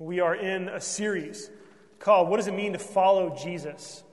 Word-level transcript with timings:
We 0.00 0.20
are 0.20 0.36
in 0.36 0.68
a 0.68 0.80
series 0.80 1.50
called 1.98 2.28
What 2.28 2.36
Does 2.36 2.46
It 2.46 2.54
Mean 2.54 2.72
to 2.74 2.78
Follow 2.78 3.36
Jesus? 3.36 4.04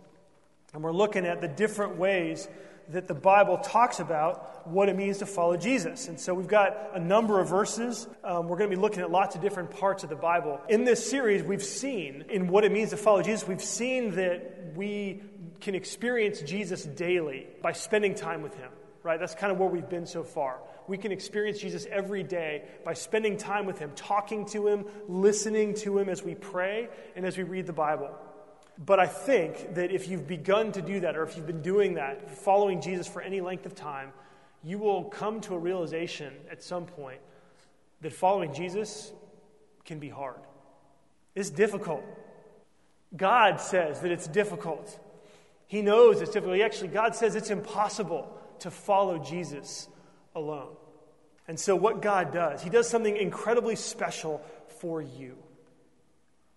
And 0.74 0.84
we're 0.84 0.92
looking 0.92 1.28
at 1.28 1.42
the 1.42 1.48
different 1.48 1.98
ways 1.98 2.48
that 2.90 3.08
the 3.08 3.14
Bible 3.14 3.60
talks 3.60 4.00
about 4.00 4.68
what 4.68 4.90
it 4.90 4.96
means 4.96 5.20
to 5.20 5.28
follow 5.28 5.58
Jesus. 5.58 6.08
And 6.08 6.20
so 6.20 6.34
we've 6.34 6.48
got 6.48 6.92
a 6.96 7.00
number 7.00 7.40
of 7.40 7.50
verses. 7.50 8.08
Um, 8.24 8.48
we're 8.48 8.58
going 8.58 8.72
to 8.72 8.76
be 8.76 8.82
looking 8.82 9.02
at 9.02 9.12
lots 9.12 9.36
of 9.36 9.42
different 9.42 9.70
parts 9.70 10.04
of 10.04 10.10
the 10.10 10.16
Bible. 10.16 10.60
In 10.70 10.86
this 10.86 11.08
series, 11.08 11.44
we've 11.44 11.64
seen 11.64 12.26
in 12.30 12.48
what 12.48 12.64
it 12.64 12.72
means 12.72 12.90
to 12.90 12.98
follow 12.98 13.22
Jesus, 13.22 13.48
we've 13.48 13.62
seen 13.62 14.16
that 14.16 14.74
we 14.76 15.22
can 15.62 15.76
experience 15.76 16.42
Jesus 16.42 16.84
daily 16.84 17.46
by 17.62 17.74
spending 17.74 18.16
time 18.16 18.42
with 18.42 18.56
Him, 18.56 18.72
right? 19.06 19.20
That's 19.20 19.36
kind 19.36 19.54
of 19.54 19.58
where 19.58 19.70
we've 19.70 19.88
been 19.88 20.06
so 20.06 20.24
far 20.24 20.60
we 20.88 20.98
can 20.98 21.12
experience 21.12 21.60
Jesus 21.60 21.88
every 21.90 22.24
day 22.24 22.64
by 22.84 22.94
spending 22.94 23.38
time 23.38 23.66
with 23.66 23.80
Him, 23.80 23.92
talking 23.96 24.46
to 24.48 24.68
Him, 24.68 24.86
listening 25.08 25.74
to 25.76 25.98
Him 25.98 26.10
as 26.10 26.24
we 26.24 26.36
pray 26.36 26.90
and 27.16 27.26
as 27.26 27.38
we 27.38 27.44
read 27.44 27.66
the 27.66 27.74
Bible. 27.74 28.10
But 28.78 29.00
I 29.00 29.08
think 29.08 29.76
that 29.76 29.92
if 29.92 30.08
you've 30.08 30.28
begun 30.28 30.72
to 30.74 30.82
do 30.82 31.00
that, 31.02 31.16
or 31.16 31.24
if 31.24 31.38
you've 31.38 31.48
been 31.48 31.62
doing 31.62 31.96
that, 31.96 32.30
following 32.30 32.82
Jesus 32.82 33.08
for 33.08 33.22
any 33.22 33.42
length 33.42 33.66
of 33.66 33.74
time, 33.74 34.12
you 34.64 34.78
will 34.78 35.06
come 35.06 35.42
to 35.42 35.56
a 35.56 35.58
realization 35.60 36.34
at 36.52 36.62
some 36.62 36.86
point 36.86 37.20
that 38.02 38.14
following 38.14 38.54
Jesus 38.54 39.14
can 39.86 40.00
be 40.00 40.10
hard. 40.10 40.40
It's 41.36 41.50
difficult. 41.50 42.04
God 43.16 43.62
says 43.62 44.02
that 44.02 44.12
it's 44.12 44.28
difficult. 44.28 45.00
He 45.68 45.82
knows 45.82 46.22
it's 46.22 46.32
difficult. 46.32 46.58
He 46.58 46.64
Actually, 46.64 46.90
God 46.90 47.16
says 47.16 47.36
it's 47.36 47.50
impossible 47.50 48.35
to 48.62 48.72
follow 48.72 49.18
Jesus 49.18 49.88
alone. 50.36 50.76
And 51.48 51.60
so, 51.60 51.76
what 51.76 52.02
God 52.02 52.34
does, 52.34 52.62
He 52.62 52.70
does 52.70 52.90
something 52.90 53.16
incredibly 53.16 53.76
special 53.76 54.44
for 54.80 55.02
you. 55.02 55.38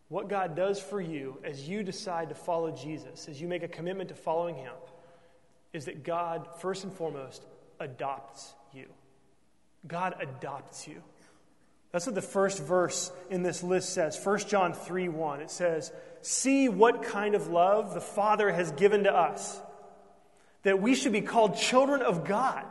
What 0.09 0.29
God 0.29 0.57
does 0.57 0.81
for 0.81 1.01
you 1.01 1.39
as 1.45 1.69
you 1.69 1.83
decide 1.83 2.31
to 2.31 2.35
follow 2.35 2.71
Jesus, 2.71 3.29
as 3.29 3.41
you 3.41 3.47
make 3.47 3.63
a 3.63 3.69
commitment 3.69 4.09
to 4.09 4.15
following 4.15 4.57
Him, 4.57 4.73
is 5.73 5.85
that 5.85 6.03
God, 6.03 6.49
first 6.61 6.85
and 6.85 6.93
foremost, 6.93 7.45
adopts 7.79 8.55
you. 8.73 8.87
God 9.87 10.15
adopts 10.21 10.89
you. 10.89 11.03
That's 11.93 12.07
what 12.07 12.15
the 12.15 12.23
first 12.23 12.63
verse 12.63 13.11
in 13.31 13.43
this 13.43 13.63
list 13.63 13.91
says. 13.95 14.19
1 14.23 14.41
John 14.41 14.73
3 14.73 15.09
1. 15.09 15.41
It 15.41 15.51
says, 15.51 15.93
See 16.23 16.69
what 16.69 17.03
kind 17.03 17.35
of 17.35 17.49
love 17.49 17.95
the 17.95 18.01
Father 18.01 18.51
has 18.51 18.73
given 18.73 19.05
to 19.05 19.15
us, 19.15 19.61
that 20.63 20.81
we 20.81 20.95
should 20.95 21.13
be 21.13 21.21
called 21.21 21.57
children 21.57 22.03
of 22.03 22.25
God. 22.25 22.65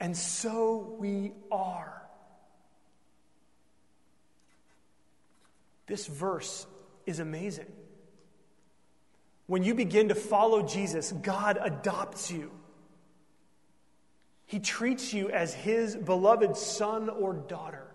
And 0.00 0.16
so 0.16 0.94
we 0.98 1.32
are. 1.50 2.02
This 5.86 6.06
verse 6.06 6.66
is 7.06 7.18
amazing. 7.18 7.70
When 9.46 9.62
you 9.62 9.74
begin 9.74 10.08
to 10.08 10.14
follow 10.14 10.62
Jesus, 10.62 11.12
God 11.12 11.58
adopts 11.60 12.30
you. 12.30 12.50
He 14.46 14.58
treats 14.58 15.12
you 15.12 15.30
as 15.30 15.52
his 15.52 15.96
beloved 15.96 16.56
son 16.56 17.08
or 17.08 17.34
daughter. 17.34 17.86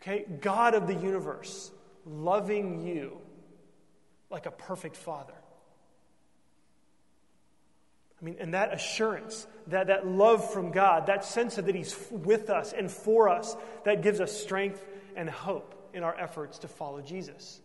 Okay? 0.00 0.24
God 0.40 0.74
of 0.74 0.86
the 0.86 0.94
universe, 0.94 1.70
loving 2.04 2.86
you 2.86 3.18
like 4.30 4.46
a 4.46 4.50
perfect 4.50 4.96
father. 4.96 5.34
I 8.22 8.24
mean, 8.24 8.36
and 8.38 8.54
that 8.54 8.72
assurance, 8.72 9.46
that, 9.66 9.88
that 9.88 10.06
love 10.06 10.52
from 10.52 10.70
God, 10.70 11.06
that 11.06 11.24
sense 11.24 11.58
of 11.58 11.66
that 11.66 11.74
He's 11.74 11.96
with 12.10 12.50
us 12.50 12.72
and 12.72 12.90
for 12.90 13.28
us, 13.28 13.56
that 13.84 14.02
gives 14.02 14.20
us 14.20 14.30
strength 14.32 14.82
and 15.16 15.28
hope 15.28 15.90
in 15.92 16.04
our 16.04 16.16
efforts 16.18 16.60
to 16.60 16.68
follow 16.68 17.00
Jesus. 17.00 17.60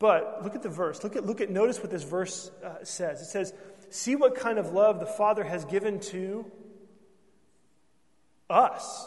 But 0.00 0.40
look 0.42 0.56
at 0.56 0.62
the 0.62 0.68
verse. 0.68 1.04
Look 1.04 1.14
at, 1.14 1.24
look 1.24 1.40
at 1.40 1.50
notice 1.50 1.78
what 1.78 1.92
this 1.92 2.02
verse 2.02 2.50
uh, 2.64 2.82
says. 2.82 3.22
It 3.22 3.26
says, 3.26 3.54
See 3.90 4.16
what 4.16 4.34
kind 4.34 4.58
of 4.58 4.72
love 4.72 4.98
the 4.98 5.06
Father 5.06 5.44
has 5.44 5.64
given 5.64 6.00
to 6.00 6.50
us, 8.50 9.06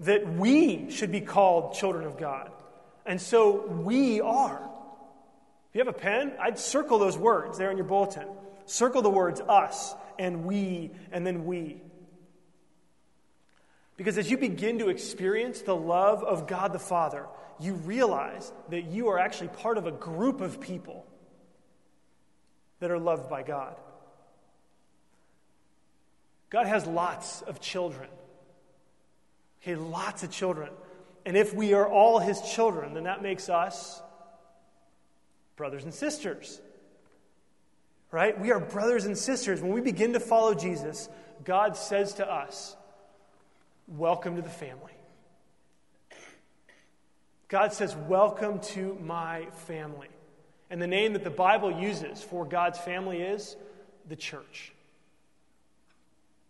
that 0.00 0.30
we 0.34 0.90
should 0.90 1.10
be 1.10 1.22
called 1.22 1.74
children 1.74 2.04
of 2.04 2.18
God. 2.18 2.50
And 3.06 3.20
so 3.20 3.66
we 3.66 4.20
are. 4.20 4.69
If 5.70 5.76
you 5.76 5.84
have 5.84 5.94
a 5.94 5.98
pen, 5.98 6.32
I'd 6.40 6.58
circle 6.58 6.98
those 6.98 7.16
words 7.16 7.56
there 7.56 7.70
in 7.70 7.76
your 7.76 7.86
bulletin. 7.86 8.26
Circle 8.66 9.02
the 9.02 9.10
words 9.10 9.40
us 9.40 9.94
and 10.18 10.44
we 10.44 10.90
and 11.12 11.24
then 11.24 11.44
we. 11.44 11.80
Because 13.96 14.18
as 14.18 14.28
you 14.30 14.36
begin 14.36 14.80
to 14.80 14.88
experience 14.88 15.62
the 15.62 15.76
love 15.76 16.24
of 16.24 16.48
God 16.48 16.72
the 16.72 16.80
Father, 16.80 17.26
you 17.60 17.74
realize 17.74 18.52
that 18.70 18.86
you 18.86 19.08
are 19.08 19.18
actually 19.18 19.48
part 19.48 19.78
of 19.78 19.86
a 19.86 19.92
group 19.92 20.40
of 20.40 20.60
people 20.60 21.06
that 22.80 22.90
are 22.90 22.98
loved 22.98 23.30
by 23.30 23.42
God. 23.42 23.76
God 26.48 26.66
has 26.66 26.84
lots 26.86 27.42
of 27.42 27.60
children. 27.60 28.08
Okay, 29.62 29.76
lots 29.76 30.24
of 30.24 30.32
children. 30.32 30.70
And 31.24 31.36
if 31.36 31.54
we 31.54 31.74
are 31.74 31.86
all 31.86 32.18
his 32.18 32.40
children, 32.40 32.94
then 32.94 33.04
that 33.04 33.22
makes 33.22 33.48
us 33.48 34.02
brothers 35.60 35.84
and 35.84 35.92
sisters. 35.92 36.58
Right? 38.10 38.40
We 38.40 38.50
are 38.50 38.58
brothers 38.58 39.04
and 39.04 39.16
sisters. 39.16 39.60
When 39.60 39.72
we 39.72 39.82
begin 39.82 40.14
to 40.14 40.20
follow 40.20 40.54
Jesus, 40.54 41.06
God 41.44 41.76
says 41.76 42.14
to 42.14 42.26
us, 42.26 42.74
Welcome 43.86 44.36
to 44.36 44.42
the 44.42 44.48
family. 44.48 44.94
God 47.48 47.74
says, 47.74 47.94
Welcome 47.94 48.60
to 48.60 48.96
my 49.02 49.48
family. 49.66 50.08
And 50.70 50.80
the 50.80 50.86
name 50.86 51.12
that 51.12 51.24
the 51.24 51.28
Bible 51.28 51.70
uses 51.70 52.22
for 52.22 52.46
God's 52.46 52.78
family 52.78 53.20
is 53.20 53.54
the 54.08 54.16
church. 54.16 54.72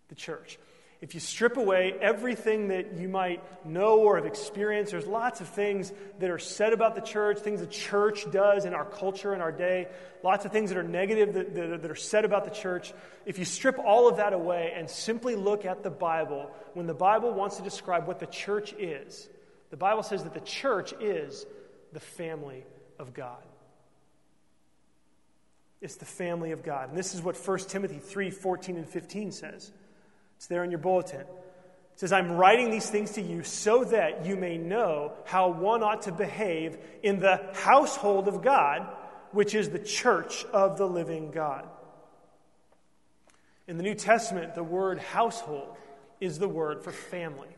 The 0.09 0.15
church 0.15 0.57
if 1.01 1.15
you 1.15 1.21
strip 1.21 1.57
away 1.57 1.95
everything 1.99 2.69
that 2.69 2.99
you 2.99 3.09
might 3.09 3.43
know 3.67 4.01
or 4.01 4.17
have 4.17 4.27
experienced, 4.27 4.93
there's 4.93 5.07
lots 5.07 5.41
of 5.41 5.49
things 5.49 5.93
that 6.19 6.29
are 6.29 6.39
said 6.39 6.75
about 6.75 6.95
the 6.95 7.01
church, 7.01 7.39
things 7.39 7.61
the 7.61 7.67
church 7.67 8.31
does 8.31 8.67
in 8.67 8.75
our 8.75 8.85
culture 8.85 9.35
in 9.35 9.41
our 9.41 9.51
day, 9.51 9.89
lots 10.23 10.45
of 10.45 10.53
things 10.53 10.69
that 10.69 10.77
are 10.77 10.83
negative 10.83 11.33
that, 11.33 11.55
that, 11.55 11.83
that, 11.83 11.91
are 11.91 11.95
said 11.95 12.27
about 12.27 12.45
the 12.45 12.51
church. 12.51 12.93
If 13.25 13.39
you 13.39 13.47
strip 13.47 13.79
all 13.79 14.11
of 14.11 14.19
that 14.19 14.35
away 14.35 14.75
and 14.77 14.91
simply 14.91 15.37
look 15.37 15.65
at 15.65 15.83
the 15.83 15.91
Bible, 15.91 16.51
when 16.75 16.87
the 16.87 16.95
Bible 16.95 17.33
wants 17.33 17.57
to 17.57 17.63
describe 17.63 18.07
what 18.07 18.19
the 18.19 18.27
church 18.27 18.75
is, 18.75 19.27
the 19.71 19.79
Bible 19.79 20.03
says 20.03 20.25
that 20.25 20.35
the 20.35 20.41
church 20.41 20.93
is 21.01 21.47
the 21.95 22.01
family 22.01 22.65
of 22.99 23.15
God. 23.15 23.43
It's 25.81 25.97
the 25.97 26.05
family 26.05 26.51
of 26.53 26.63
God. 26.63 26.91
And 26.91 26.99
this 26.99 27.15
is 27.15 27.23
what 27.23 27.39
1 27.39 27.59
Timothy 27.61 27.99
3 27.99 28.31
14 28.31 28.77
and 28.77 28.87
15 28.87 29.33
says. 29.33 29.73
It's 30.41 30.47
there 30.47 30.65
in 30.65 30.71
your 30.71 30.81
bulletin. 30.81 31.21
It 31.21 31.27
says, 31.97 32.15
I'm 32.15 32.33
writing 32.33 32.71
these 32.71 32.89
things 32.89 33.11
to 33.11 33.21
you 33.21 33.43
so 33.43 33.85
that 33.85 34.25
you 34.25 34.37
may 34.37 34.57
know 34.57 35.13
how 35.27 35.51
one 35.51 35.83
ought 35.83 36.01
to 36.03 36.13
behave 36.13 36.79
in 37.03 37.21
the 37.21 37.47
household 37.53 38.27
of 38.27 38.41
God, 38.41 38.87
which 39.33 39.55
is 39.55 39.69
the 39.69 39.79
church 39.79 40.47
of 40.47 40.79
the 40.79 40.87
living 40.87 41.31
God. 41.31 41.69
In 43.69 43.77
the 43.77 43.83
New 43.83 43.95
Testament, 43.95 44.55
the 44.55 44.65
word 44.65 44.99
household 44.99 45.77
is 46.23 46.39
the 46.39 46.49
word 46.49 46.83
for 46.83 46.91
family. 46.91 47.55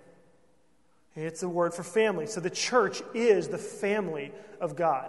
It's 1.15 1.43
the 1.43 1.49
word 1.49 1.75
for 1.75 1.85
family. 1.85 2.27
So 2.27 2.41
the 2.41 2.51
church 2.51 3.01
is 3.15 3.47
the 3.47 3.59
family 3.59 4.33
of 4.61 4.75
God. 4.75 5.09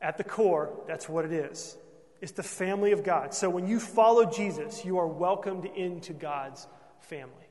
At 0.00 0.16
the 0.16 0.24
core, 0.24 0.70
that's 0.86 1.06
what 1.06 1.26
it 1.26 1.32
is. 1.32 1.76
It's 2.22 2.32
the 2.32 2.42
family 2.42 2.92
of 2.92 3.04
God. 3.04 3.34
So 3.34 3.50
when 3.50 3.66
you 3.66 3.78
follow 3.78 4.24
Jesus, 4.24 4.86
you 4.86 4.96
are 4.96 5.06
welcomed 5.06 5.66
into 5.66 6.14
God's 6.14 6.66
family. 7.02 7.48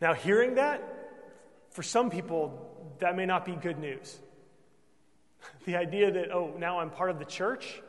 Now, 0.00 0.12
hearing 0.12 0.56
that, 0.56 0.82
for 1.70 1.82
some 1.82 2.10
people, 2.10 2.70
that 2.98 3.16
may 3.16 3.26
not 3.26 3.44
be 3.44 3.52
good 3.52 3.78
news. 3.78 4.18
the 5.64 5.76
idea 5.76 6.10
that, 6.12 6.30
oh, 6.32 6.54
now 6.58 6.80
I'm 6.80 6.90
part 6.90 7.10
of 7.10 7.18
the 7.18 7.24
church, 7.24 7.80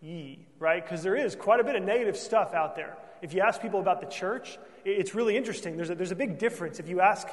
yee, 0.00 0.46
right? 0.58 0.82
Because 0.82 1.02
there 1.02 1.16
is 1.16 1.36
quite 1.36 1.60
a 1.60 1.64
bit 1.64 1.76
of 1.76 1.82
negative 1.82 2.16
stuff 2.16 2.54
out 2.54 2.76
there. 2.76 2.96
If 3.22 3.34
you 3.34 3.42
ask 3.42 3.60
people 3.60 3.80
about 3.80 4.00
the 4.00 4.06
church, 4.06 4.58
it's 4.84 5.14
really 5.14 5.36
interesting. 5.36 5.76
There's 5.76 5.90
a, 5.90 5.94
there's 5.94 6.12
a 6.12 6.16
big 6.16 6.38
difference. 6.38 6.80
If 6.80 6.88
you 6.88 7.00
ask 7.00 7.28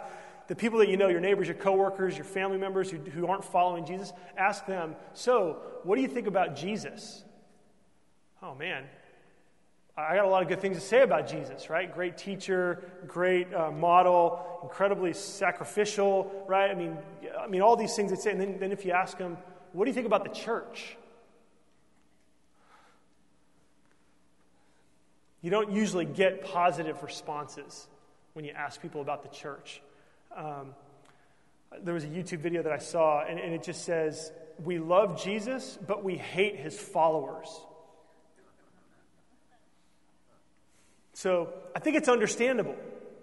the 0.48 0.56
people 0.56 0.80
that 0.80 0.90
you 0.90 0.98
know, 0.98 1.08
your 1.08 1.22
neighbors, 1.22 1.48
your 1.48 1.56
coworkers, 1.56 2.16
your 2.16 2.26
family 2.26 2.58
members 2.58 2.90
who, 2.90 2.98
who 2.98 3.28
aren't 3.28 3.46
following 3.46 3.86
Jesus, 3.86 4.12
ask 4.38 4.66
them, 4.66 4.96
so, 5.14 5.62
what 5.84 5.96
do 5.96 6.02
you 6.02 6.08
think 6.08 6.28
about 6.28 6.56
Jesus? 6.56 7.24
Oh, 8.42 8.56
man, 8.56 8.84
I 9.98 10.16
got 10.16 10.26
a 10.26 10.30
lot 10.30 10.44
of 10.44 10.48
good 10.48 10.62
things 10.62 10.78
to 10.78 10.82
say 10.82 11.02
about 11.02 11.28
Jesus, 11.28 11.72
right? 11.72 11.92
Great 11.92 12.18
teacher, 12.18 12.84
great 13.08 13.52
uh, 13.52 13.72
model, 13.72 14.60
incredibly 14.62 15.14
sacrificial, 15.14 16.46
right? 16.48 16.70
I 16.70 16.76
mean, 16.76 16.98
I 17.40 17.48
mean, 17.48 17.62
all 17.62 17.76
these 17.76 17.96
things 17.96 18.12
they 18.12 18.18
say. 18.18 18.32
And 18.32 18.40
then, 18.40 18.60
then 18.60 18.72
if 18.72 18.86
you 18.86 18.92
ask 18.92 19.18
them, 19.18 19.38
what 19.74 19.86
do 19.86 19.90
you 19.90 19.96
think 19.96 20.06
about 20.06 20.24
the 20.24 20.30
church? 20.30 20.98
you 25.48 25.52
don't 25.52 25.72
usually 25.72 26.04
get 26.04 26.44
positive 26.44 27.02
responses 27.04 27.88
when 28.34 28.44
you 28.44 28.52
ask 28.52 28.82
people 28.82 29.00
about 29.00 29.24
the 29.24 29.30
church. 29.30 29.82
Um, 30.36 30.76
there 31.84 31.94
was 31.94 32.04
a 32.04 32.08
YouTube 32.08 32.40
video 32.40 32.64
that 32.64 32.72
I 32.74 32.80
saw, 32.80 33.24
and, 33.24 33.40
and 33.40 33.54
it 33.54 33.64
just 33.64 33.86
says, 33.86 34.32
We 34.64 34.80
love 34.80 35.24
Jesus, 35.24 35.78
but 35.88 36.04
we 36.04 36.18
hate 36.18 36.58
his 36.58 36.78
followers. 36.78 37.48
So 41.18 41.52
I 41.76 41.80
think 41.80 41.98
it's 41.98 42.10
understandable. 42.10 42.76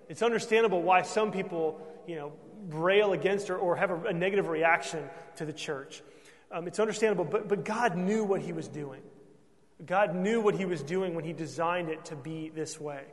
It's 0.09 0.21
understandable 0.21 0.83
why 0.83 1.03
some 1.03 1.31
people, 1.31 1.81
you 2.09 2.17
know, 2.17 2.33
rail 2.71 3.13
against 3.13 3.51
or, 3.51 3.57
or 3.57 3.77
have 3.77 3.93
a, 3.93 4.09
a 4.09 4.13
negative 4.13 4.49
reaction 4.49 5.05
to 5.37 5.45
the 5.45 5.53
church. 5.53 6.03
Um, 6.51 6.67
it's 6.67 6.81
understandable, 6.81 7.25
but, 7.25 7.47
but 7.47 7.65
God 7.65 7.97
knew 7.97 8.25
what 8.25 8.41
he 8.41 8.53
was 8.53 8.67
doing. 8.67 9.01
God 9.87 10.13
knew 10.13 10.41
what 10.41 10.57
he 10.57 10.65
was 10.65 10.83
doing 10.83 11.15
when 11.15 11.25
he 11.25 11.33
designed 11.33 11.89
it 11.89 12.05
to 12.07 12.17
be 12.17 12.49
this 12.49 12.81
way. 12.81 13.05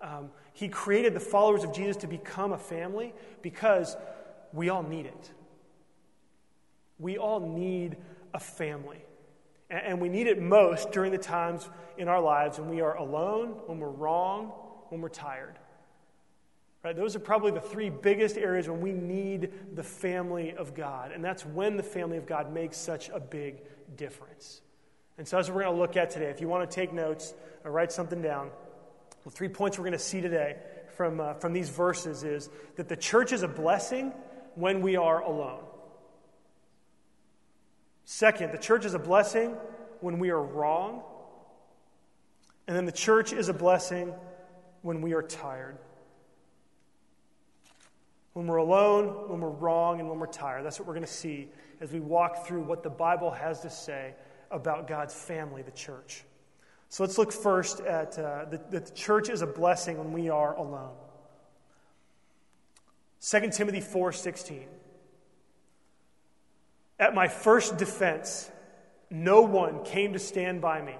Um, 0.00 0.30
he 0.52 0.66
created 0.66 1.14
the 1.14 1.20
followers 1.20 1.62
of 1.62 1.72
Jesus 1.72 1.98
to 1.98 2.08
become 2.08 2.52
a 2.52 2.58
family 2.58 3.14
because 3.40 3.96
we 4.52 4.68
all 4.68 4.82
need 4.82 5.06
it. 5.06 5.30
We 6.98 7.18
all 7.18 7.38
need 7.38 7.98
a 8.34 8.40
family. 8.40 9.04
And, 9.70 10.00
we 10.00 10.08
need 10.08 10.26
it 10.26 10.40
most 10.40 10.92
during 10.92 11.10
the 11.10 11.18
times 11.18 11.68
in 11.96 12.08
our 12.08 12.20
lives 12.20 12.58
when 12.58 12.68
we 12.68 12.80
are 12.80 12.96
alone, 12.96 13.48
when 13.66 13.78
we're 13.80 13.88
wrong, 13.88 14.52
when 14.90 15.00
we're 15.00 15.08
tired. 15.08 15.58
Right? 16.82 16.94
Those 16.94 17.16
are 17.16 17.20
probably 17.20 17.50
the 17.50 17.62
three 17.62 17.88
biggest 17.88 18.36
areas 18.36 18.68
when 18.68 18.82
we 18.82 18.92
need 18.92 19.52
the 19.74 19.82
family 19.82 20.52
of 20.52 20.74
God. 20.74 21.12
And 21.12 21.24
that's 21.24 21.46
when 21.46 21.78
the 21.78 21.82
family 21.82 22.18
of 22.18 22.26
God 22.26 22.52
makes 22.52 22.76
such 22.76 23.08
a 23.08 23.18
big 23.18 23.62
difference. 23.96 24.60
And 25.16 25.26
so, 25.26 25.38
as 25.38 25.50
we're 25.50 25.62
going 25.62 25.74
to 25.74 25.80
look 25.80 25.96
at 25.96 26.10
today, 26.10 26.26
if 26.26 26.40
you 26.40 26.48
want 26.48 26.68
to 26.68 26.74
take 26.74 26.92
notes 26.92 27.32
or 27.64 27.70
write 27.70 27.90
something 27.90 28.20
down, 28.20 28.50
the 29.24 29.30
three 29.30 29.48
points 29.48 29.78
we're 29.78 29.84
going 29.84 29.92
to 29.92 29.98
see 29.98 30.20
today 30.20 30.56
from, 30.96 31.20
uh, 31.20 31.34
from 31.34 31.52
these 31.52 31.70
verses 31.70 32.22
is 32.22 32.50
that 32.76 32.88
the 32.88 32.96
church 32.96 33.32
is 33.32 33.42
a 33.42 33.48
blessing 33.48 34.12
when 34.54 34.82
we 34.82 34.96
are 34.96 35.20
alone. 35.22 35.62
Second, 38.04 38.52
the 38.52 38.58
church 38.58 38.84
is 38.84 38.94
a 38.94 38.98
blessing 38.98 39.56
when 40.00 40.18
we 40.18 40.30
are 40.30 40.42
wrong. 40.42 41.02
And 42.66 42.76
then 42.76 42.84
the 42.84 42.92
church 42.92 43.32
is 43.32 43.48
a 43.48 43.54
blessing 43.54 44.12
when 44.82 45.00
we 45.00 45.12
are 45.14 45.22
tired 45.22 45.78
when 48.34 48.48
we're 48.48 48.56
alone, 48.56 49.06
when 49.28 49.40
we're 49.40 49.48
wrong, 49.48 50.00
and 50.00 50.08
when 50.08 50.18
we're 50.18 50.26
tired. 50.26 50.64
That's 50.64 50.78
what 50.78 50.86
we're 50.86 50.94
going 50.94 51.06
to 51.06 51.12
see 51.12 51.48
as 51.80 51.92
we 51.92 52.00
walk 52.00 52.46
through 52.46 52.64
what 52.64 52.82
the 52.82 52.90
Bible 52.90 53.30
has 53.30 53.60
to 53.60 53.70
say 53.70 54.14
about 54.50 54.86
God's 54.86 55.14
family, 55.14 55.62
the 55.62 55.70
church. 55.70 56.24
So 56.88 57.02
let's 57.04 57.16
look 57.16 57.32
first 57.32 57.80
at 57.80 58.18
uh, 58.18 58.44
the, 58.46 58.60
the 58.70 58.80
church 58.92 59.28
is 59.28 59.42
a 59.42 59.46
blessing 59.46 59.98
when 59.98 60.12
we 60.12 60.28
are 60.28 60.54
alone. 60.56 60.94
2 63.20 63.50
Timothy 63.50 63.80
4:16 63.80 64.66
At 67.04 67.14
my 67.14 67.28
first 67.28 67.76
defense 67.76 68.50
no 69.10 69.42
one 69.42 69.84
came 69.84 70.14
to 70.14 70.18
stand 70.18 70.62
by 70.62 70.80
me 70.80 70.96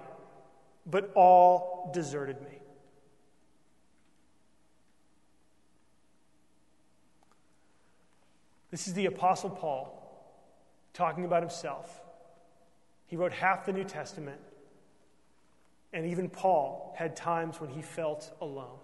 but 0.85 1.11
all 1.15 1.89
deserted 1.95 2.39
me 2.43 2.59
This 8.75 8.89
is 8.89 8.93
the 8.93 9.05
Apostle 9.05 9.51
Paul 9.51 9.89
talking 10.93 11.23
about 11.23 11.41
himself. 11.41 12.01
He 13.07 13.15
wrote 13.15 13.31
half 13.31 13.65
the 13.65 13.71
New 13.71 13.85
Testament, 13.85 14.41
and 15.93 16.05
even 16.05 16.27
Paul 16.27 16.93
had 16.97 17.15
times 17.15 17.61
when 17.61 17.69
he 17.69 17.81
felt 17.81 18.35
alone, 18.41 18.79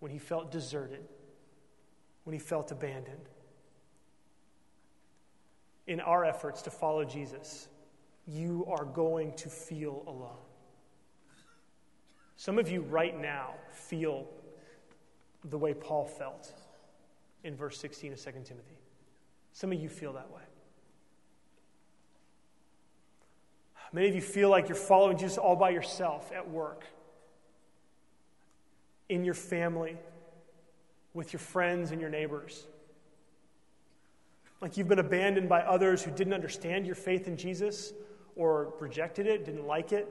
when 0.00 0.12
he 0.12 0.18
felt 0.18 0.52
deserted, 0.52 1.08
when 2.24 2.34
he 2.34 2.38
felt 2.38 2.70
abandoned. 2.70 3.30
In 5.88 6.00
our 6.00 6.24
efforts 6.24 6.62
to 6.62 6.70
follow 6.70 7.04
Jesus, 7.04 7.66
you 8.26 8.66
are 8.68 8.84
going 8.84 9.32
to 9.36 9.48
feel 9.48 10.04
alone. 10.06 10.36
Some 12.36 12.58
of 12.58 12.70
you 12.70 12.82
right 12.82 13.18
now 13.18 13.54
feel 13.72 14.28
the 15.44 15.56
way 15.56 15.72
Paul 15.72 16.04
felt 16.04 16.52
in 17.42 17.56
verse 17.56 17.80
16 17.80 18.12
of 18.12 18.22
2 18.22 18.30
Timothy. 18.44 18.78
Some 19.52 19.72
of 19.72 19.80
you 19.80 19.88
feel 19.88 20.12
that 20.12 20.30
way. 20.30 20.42
Many 23.92 24.08
of 24.08 24.14
you 24.14 24.20
feel 24.20 24.50
like 24.50 24.68
you're 24.68 24.76
following 24.76 25.16
Jesus 25.16 25.38
all 25.38 25.56
by 25.56 25.70
yourself 25.70 26.30
at 26.36 26.50
work, 26.50 26.84
in 29.08 29.24
your 29.24 29.34
family, 29.34 29.96
with 31.14 31.32
your 31.32 31.40
friends 31.40 31.90
and 31.92 32.00
your 32.00 32.10
neighbors. 32.10 32.66
Like 34.60 34.76
you've 34.76 34.88
been 34.88 34.98
abandoned 34.98 35.48
by 35.48 35.60
others 35.60 36.02
who 36.02 36.10
didn't 36.10 36.32
understand 36.32 36.86
your 36.86 36.96
faith 36.96 37.28
in 37.28 37.36
Jesus 37.36 37.92
or 38.34 38.74
rejected 38.80 39.26
it, 39.26 39.44
didn't 39.44 39.66
like 39.66 39.92
it. 39.92 40.08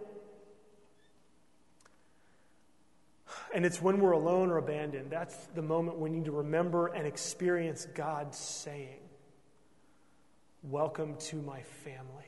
And 3.53 3.65
it's 3.65 3.81
when 3.81 3.99
we're 3.99 4.11
alone 4.11 4.49
or 4.49 4.57
abandoned, 4.57 5.09
that's 5.09 5.35
the 5.55 5.61
moment 5.61 5.99
we 5.99 6.09
need 6.09 6.25
to 6.25 6.31
remember 6.31 6.88
and 6.88 7.05
experience 7.05 7.85
God 7.94 8.33
saying, 8.33 8.99
Welcome 10.63 11.15
to 11.15 11.38
my 11.38 11.61
family. 11.61 12.25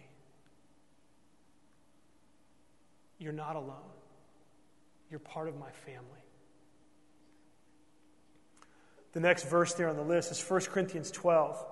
You're 3.18 3.33
not 3.33 3.56
alone, 3.56 3.75
you're 5.10 5.19
part 5.19 5.48
of 5.48 5.57
my 5.57 5.71
family. 5.71 6.04
The 9.12 9.19
next 9.19 9.50
verse 9.50 9.74
there 9.74 9.89
on 9.89 9.95
the 9.95 10.04
list 10.04 10.31
is 10.31 10.42
1 10.42 10.62
Corinthians 10.62 11.12
12. 11.12 11.66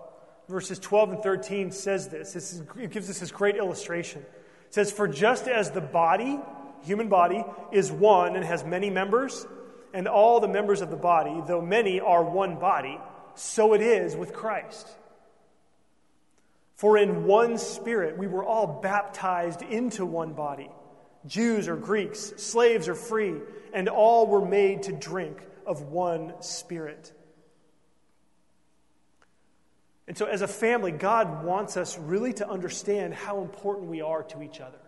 Verses 0.48 0.80
12 0.80 1.14
and 1.14 1.24
13 1.24 1.72
says 1.72 2.08
this. 2.08 2.34
this 2.34 2.54
is, 2.54 2.64
it 2.80 2.92
gives 2.92 3.10
us 3.10 3.20
this 3.20 3.32
great 3.32 3.58
illustration. 3.58 4.22
It 4.22 4.74
says, 4.74 4.92
For 4.92 5.08
just 5.08 5.48
as 5.48 5.72
the 5.72 5.82
body 5.82 6.40
human 6.84 7.10
body 7.10 7.44
is 7.72 7.92
one 7.92 8.36
and 8.36 8.46
has 8.46 8.64
many 8.64 8.90
members, 8.90 9.46
and 9.94 10.08
all 10.08 10.40
the 10.40 10.48
members 10.48 10.82
of 10.82 10.90
the 10.90 10.98
body, 10.98 11.42
though 11.48 11.62
many 11.62 12.00
are 12.00 12.24
one 12.24 12.60
body, 12.60 13.00
so 13.36 13.74
it 13.74 13.82
is 13.82 14.16
with 14.16 14.34
Christ. 14.34 14.88
For 16.76 16.98
in 16.98 17.26
one 17.26 17.58
spirit 17.58 18.18
we 18.18 18.28
were 18.28 18.44
all 18.44 18.68
baptized 18.82 19.62
into 19.62 20.06
one 20.06 20.34
body 20.34 20.70
Jews 21.26 21.68
or 21.68 21.76
Greeks, 21.76 22.34
slaves 22.38 22.88
or 22.88 22.96
free, 22.96 23.36
and 23.74 23.90
all 23.90 24.28
were 24.28 24.46
made 24.46 24.84
to 24.84 24.94
drink 24.94 25.42
of 25.66 25.82
one 25.82 26.34
spirit. 26.42 27.12
And 30.08 30.18
so, 30.18 30.26
as 30.26 30.42
a 30.42 30.48
family, 30.48 30.92
God 30.92 31.44
wants 31.44 31.76
us 31.76 31.98
really 31.98 32.34
to 32.34 32.50
understand 32.50 33.14
how 33.14 33.42
important 33.42 33.90
we 33.90 34.02
are 34.02 34.24
to 34.24 34.42
each 34.42 34.62
other. 34.62 34.80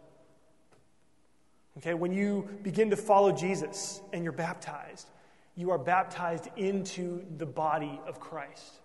Okay, 1.77 1.93
when 1.93 2.11
you 2.11 2.47
begin 2.63 2.89
to 2.89 2.97
follow 2.97 3.31
Jesus 3.31 4.01
and 4.13 4.23
you're 4.23 4.33
baptized, 4.33 5.07
you 5.55 5.71
are 5.71 5.77
baptized 5.77 6.47
into 6.55 7.25
the 7.37 7.45
body 7.45 7.99
of 8.07 8.19
Christ. 8.19 8.79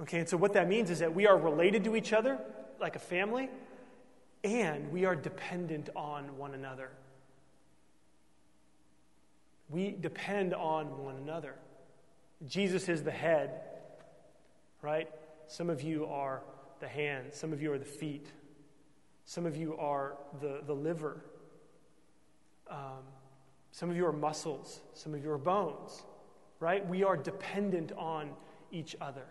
Okay, 0.00 0.18
and 0.20 0.28
so 0.28 0.36
what 0.36 0.54
that 0.54 0.68
means 0.68 0.90
is 0.90 0.98
that 0.98 1.14
we 1.14 1.26
are 1.26 1.36
related 1.36 1.84
to 1.84 1.94
each 1.94 2.12
other 2.12 2.38
like 2.80 2.96
a 2.96 3.00
family, 3.00 3.48
and 4.42 4.90
we 4.90 5.04
are 5.04 5.14
dependent 5.14 5.90
on 5.94 6.36
one 6.36 6.54
another. 6.54 6.90
We 9.68 9.92
depend 9.92 10.54
on 10.54 11.04
one 11.04 11.16
another. 11.16 11.54
Jesus 12.46 12.88
is 12.88 13.04
the 13.04 13.12
head, 13.12 13.60
right? 14.82 15.08
Some 15.46 15.70
of 15.70 15.82
you 15.82 16.06
are 16.06 16.42
the 16.80 16.88
hands, 16.88 17.36
some 17.36 17.52
of 17.52 17.62
you 17.62 17.72
are 17.72 17.78
the 17.78 17.84
feet, 17.84 18.26
some 19.24 19.46
of 19.46 19.56
you 19.56 19.76
are 19.78 20.16
the, 20.40 20.60
the 20.66 20.74
liver. 20.74 21.24
Um, 22.68 23.04
some 23.70 23.88
of 23.88 23.96
you 23.96 24.04
are 24.06 24.12
muscles, 24.12 24.80
some 24.92 25.14
of 25.14 25.24
you 25.24 25.30
are 25.30 25.38
bones, 25.38 26.02
right? 26.60 26.86
We 26.86 27.04
are 27.04 27.16
dependent 27.16 27.92
on 27.92 28.30
each 28.70 28.94
other. 29.00 29.24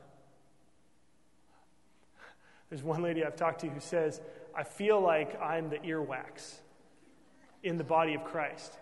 There's 2.70 2.84
one 2.84 3.02
lady 3.02 3.24
I've 3.24 3.36
talked 3.36 3.62
to 3.62 3.68
who 3.68 3.80
says, 3.80 4.22
I 4.56 4.64
feel 4.64 5.00
like 5.00 5.40
I'm 5.42 5.70
the 5.70 5.78
earwax 5.78 6.56
in 7.64 7.78
the 7.78 7.84
body 7.84 8.14
of 8.14 8.24
Christ. 8.24 8.74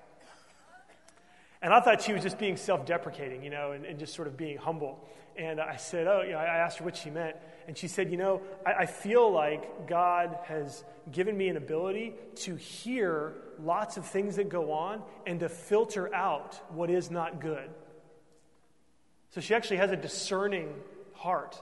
And 1.62 1.74
I 1.74 1.82
thought 1.82 2.02
she 2.02 2.14
was 2.14 2.24
just 2.24 2.38
being 2.38 2.56
self 2.56 2.86
deprecating, 2.86 3.44
you 3.44 3.50
know, 3.50 3.72
and, 3.74 3.86
and, 3.86 4.00
just 4.00 4.14
sort 4.14 4.28
of 4.28 4.38
being 4.38 4.58
humble. 4.58 5.10
And 5.39 5.62
I 5.62 5.77
said, 5.77 6.05
Oh, 6.05 6.22
you 6.22 6.34
know, 6.34 6.38
I 6.38 6.58
asked 6.58 6.79
her 6.79 6.86
what 6.86 6.98
she 6.98 7.10
meant. 7.10 7.38
And 7.65 7.77
she 7.77 7.88
said, 7.88 8.12
You 8.12 8.17
know, 8.17 8.41
I, 8.65 8.74
I 8.74 8.86
feel 8.86 9.31
like 9.31 9.88
God 9.88 10.38
has 10.43 10.84
given 11.12 11.38
me 11.38 11.48
an 11.48 11.55
ability 11.55 12.13
to 12.36 12.55
hear 12.55 13.36
lots 13.63 13.96
of 13.96 14.05
things 14.05 14.36
that 14.36 14.50
go 14.50 14.74
on 14.74 15.01
and 15.25 15.39
to 15.39 15.48
filter 15.48 16.13
out 16.13 16.60
what 16.74 16.89
is 16.89 17.10
not 17.10 17.39
good. 17.39 17.69
So 19.29 19.39
she 19.39 19.55
actually 19.55 19.77
has 19.77 19.91
a 19.91 19.96
discerning 19.96 20.74
heart. 21.13 21.62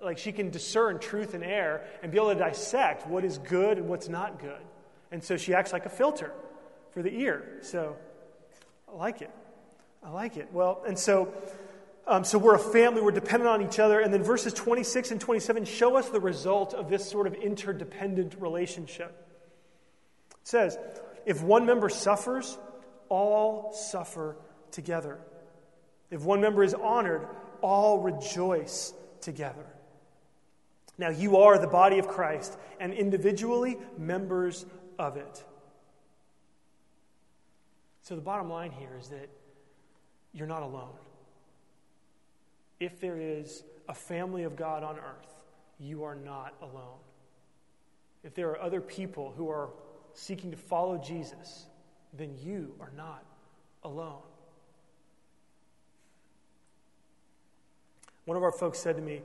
Like 0.00 0.18
she 0.18 0.30
can 0.30 0.50
discern 0.50 1.00
truth 1.00 1.34
and 1.34 1.42
error 1.42 1.82
and 2.04 2.12
be 2.12 2.18
able 2.18 2.32
to 2.32 2.38
dissect 2.38 3.08
what 3.08 3.24
is 3.24 3.38
good 3.38 3.78
and 3.78 3.88
what's 3.88 4.08
not 4.08 4.38
good. 4.38 4.60
And 5.10 5.24
so 5.24 5.36
she 5.36 5.54
acts 5.54 5.72
like 5.72 5.86
a 5.86 5.90
filter 5.90 6.32
for 6.92 7.02
the 7.02 7.12
ear. 7.12 7.58
So 7.62 7.96
I 8.88 8.94
like 8.94 9.22
it. 9.22 9.30
I 10.04 10.10
like 10.10 10.36
it. 10.36 10.48
Well, 10.52 10.82
and 10.86 10.98
so, 10.98 11.32
um, 12.06 12.24
so 12.24 12.38
we're 12.38 12.54
a 12.54 12.58
family, 12.58 13.00
we're 13.00 13.12
dependent 13.12 13.48
on 13.48 13.62
each 13.62 13.78
other. 13.78 14.00
And 14.00 14.12
then 14.12 14.22
verses 14.22 14.52
26 14.52 15.12
and 15.12 15.20
27 15.20 15.64
show 15.64 15.96
us 15.96 16.08
the 16.08 16.20
result 16.20 16.74
of 16.74 16.90
this 16.90 17.08
sort 17.08 17.26
of 17.26 17.34
interdependent 17.34 18.40
relationship. 18.40 19.28
It 20.30 20.48
says, 20.48 20.78
if 21.24 21.42
one 21.42 21.66
member 21.66 21.88
suffers, 21.88 22.58
all 23.08 23.72
suffer 23.72 24.36
together. 24.72 25.18
If 26.10 26.22
one 26.22 26.40
member 26.40 26.64
is 26.64 26.74
honored, 26.74 27.26
all 27.60 28.00
rejoice 28.00 28.92
together. 29.20 29.66
Now, 30.98 31.10
you 31.10 31.38
are 31.38 31.58
the 31.58 31.68
body 31.68 31.98
of 31.98 32.08
Christ 32.08 32.56
and 32.80 32.92
individually 32.92 33.78
members 33.96 34.66
of 34.98 35.16
it. 35.16 35.44
So, 38.02 38.16
the 38.16 38.20
bottom 38.20 38.50
line 38.50 38.72
here 38.72 38.96
is 38.98 39.08
that 39.08 39.28
you're 40.34 40.48
not 40.48 40.62
alone. 40.62 40.90
If 42.82 42.98
there 42.98 43.16
is 43.16 43.62
a 43.88 43.94
family 43.94 44.42
of 44.42 44.56
God 44.56 44.82
on 44.82 44.96
earth, 44.96 45.36
you 45.78 46.02
are 46.02 46.16
not 46.16 46.52
alone. 46.60 46.98
If 48.24 48.34
there 48.34 48.48
are 48.50 48.60
other 48.60 48.80
people 48.80 49.32
who 49.36 49.48
are 49.50 49.70
seeking 50.14 50.50
to 50.50 50.56
follow 50.56 50.98
Jesus, 50.98 51.66
then 52.12 52.34
you 52.42 52.74
are 52.80 52.90
not 52.96 53.22
alone. 53.84 54.24
One 58.24 58.36
of 58.36 58.42
our 58.42 58.50
folks 58.50 58.80
said 58.80 58.96
to 58.96 59.02
me, 59.02 59.22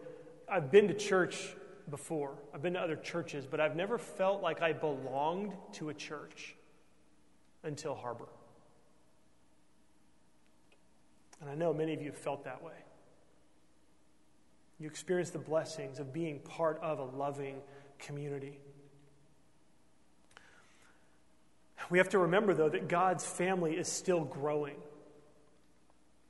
I've 0.48 0.70
been 0.70 0.88
to 0.88 0.94
church 0.94 1.56
before, 1.90 2.36
I've 2.54 2.62
been 2.62 2.74
to 2.74 2.80
other 2.80 2.96
churches, 2.96 3.48
but 3.50 3.60
I've 3.60 3.76
never 3.76 3.98
felt 3.98 4.44
like 4.44 4.62
I 4.62 4.72
belonged 4.72 5.54
to 5.74 5.90
a 5.90 5.96
church 5.96 6.56
until 7.64 7.96
Harbor. 7.96 8.30
And 11.42 11.50
I 11.50 11.56
know 11.56 11.74
many 11.74 11.96
of 11.96 12.04
you 12.04 12.12
have 12.12 12.20
felt 12.20 12.44
that 12.44 12.64
way. 12.64 12.74
You 14.80 14.88
experience 14.88 15.32
the 15.32 15.40
blessings 15.40 16.00
of 16.00 16.14
being 16.14 16.40
part 16.40 16.80
of 16.82 17.00
a 17.00 17.04
loving 17.04 17.58
community. 18.00 18.60
We 21.90 21.98
have 22.00 22.10
to 22.10 22.20
remember, 22.20 22.54
though, 22.54 22.70
that 22.70 22.88
God's 22.88 23.26
family 23.26 23.74
is 23.74 23.88
still 23.88 24.24
growing. 24.24 24.76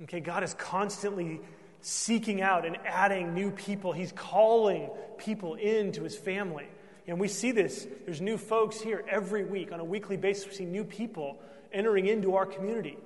Okay, 0.03 0.19
God 0.19 0.43
is 0.43 0.53
constantly 0.53 1.41
seeking 1.81 2.41
out 2.41 2.65
and 2.65 2.77
adding 2.85 3.33
new 3.33 3.51
people. 3.51 3.91
He's 3.91 4.11
calling 4.11 4.89
people 5.17 5.55
into 5.55 6.03
his 6.03 6.15
family. 6.15 6.67
And 7.07 7.19
we 7.19 7.27
see 7.27 7.51
this. 7.51 7.87
There's 8.05 8.21
new 8.21 8.37
folks 8.37 8.79
here 8.79 9.03
every 9.09 9.43
week. 9.43 9.71
On 9.71 9.79
a 9.79 9.85
weekly 9.85 10.17
basis, 10.17 10.45
we 10.45 10.53
see 10.53 10.65
new 10.65 10.83
people 10.83 11.39
entering 11.73 12.05
into 12.05 12.35
our 12.35 12.45
community. 12.45 12.97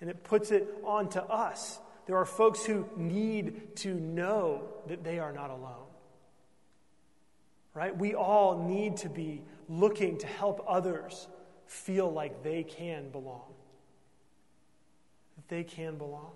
And 0.00 0.10
it 0.10 0.24
puts 0.24 0.50
it 0.50 0.66
on 0.84 1.08
to 1.10 1.22
us. 1.22 1.78
There 2.06 2.16
are 2.16 2.24
folks 2.24 2.64
who 2.64 2.88
need 2.96 3.76
to 3.76 3.94
know 3.94 4.68
that 4.88 5.04
they 5.04 5.18
are 5.18 5.32
not 5.32 5.50
alone. 5.50 5.86
Right? 7.72 7.96
We 7.96 8.14
all 8.14 8.62
need 8.68 8.98
to 8.98 9.08
be 9.08 9.42
looking 9.68 10.18
to 10.18 10.26
help 10.26 10.64
others 10.68 11.26
feel 11.66 12.12
like 12.12 12.42
they 12.42 12.62
can 12.62 13.08
belong. 13.10 13.52
That 15.36 15.48
they 15.48 15.64
can 15.64 15.96
belong. 15.96 16.32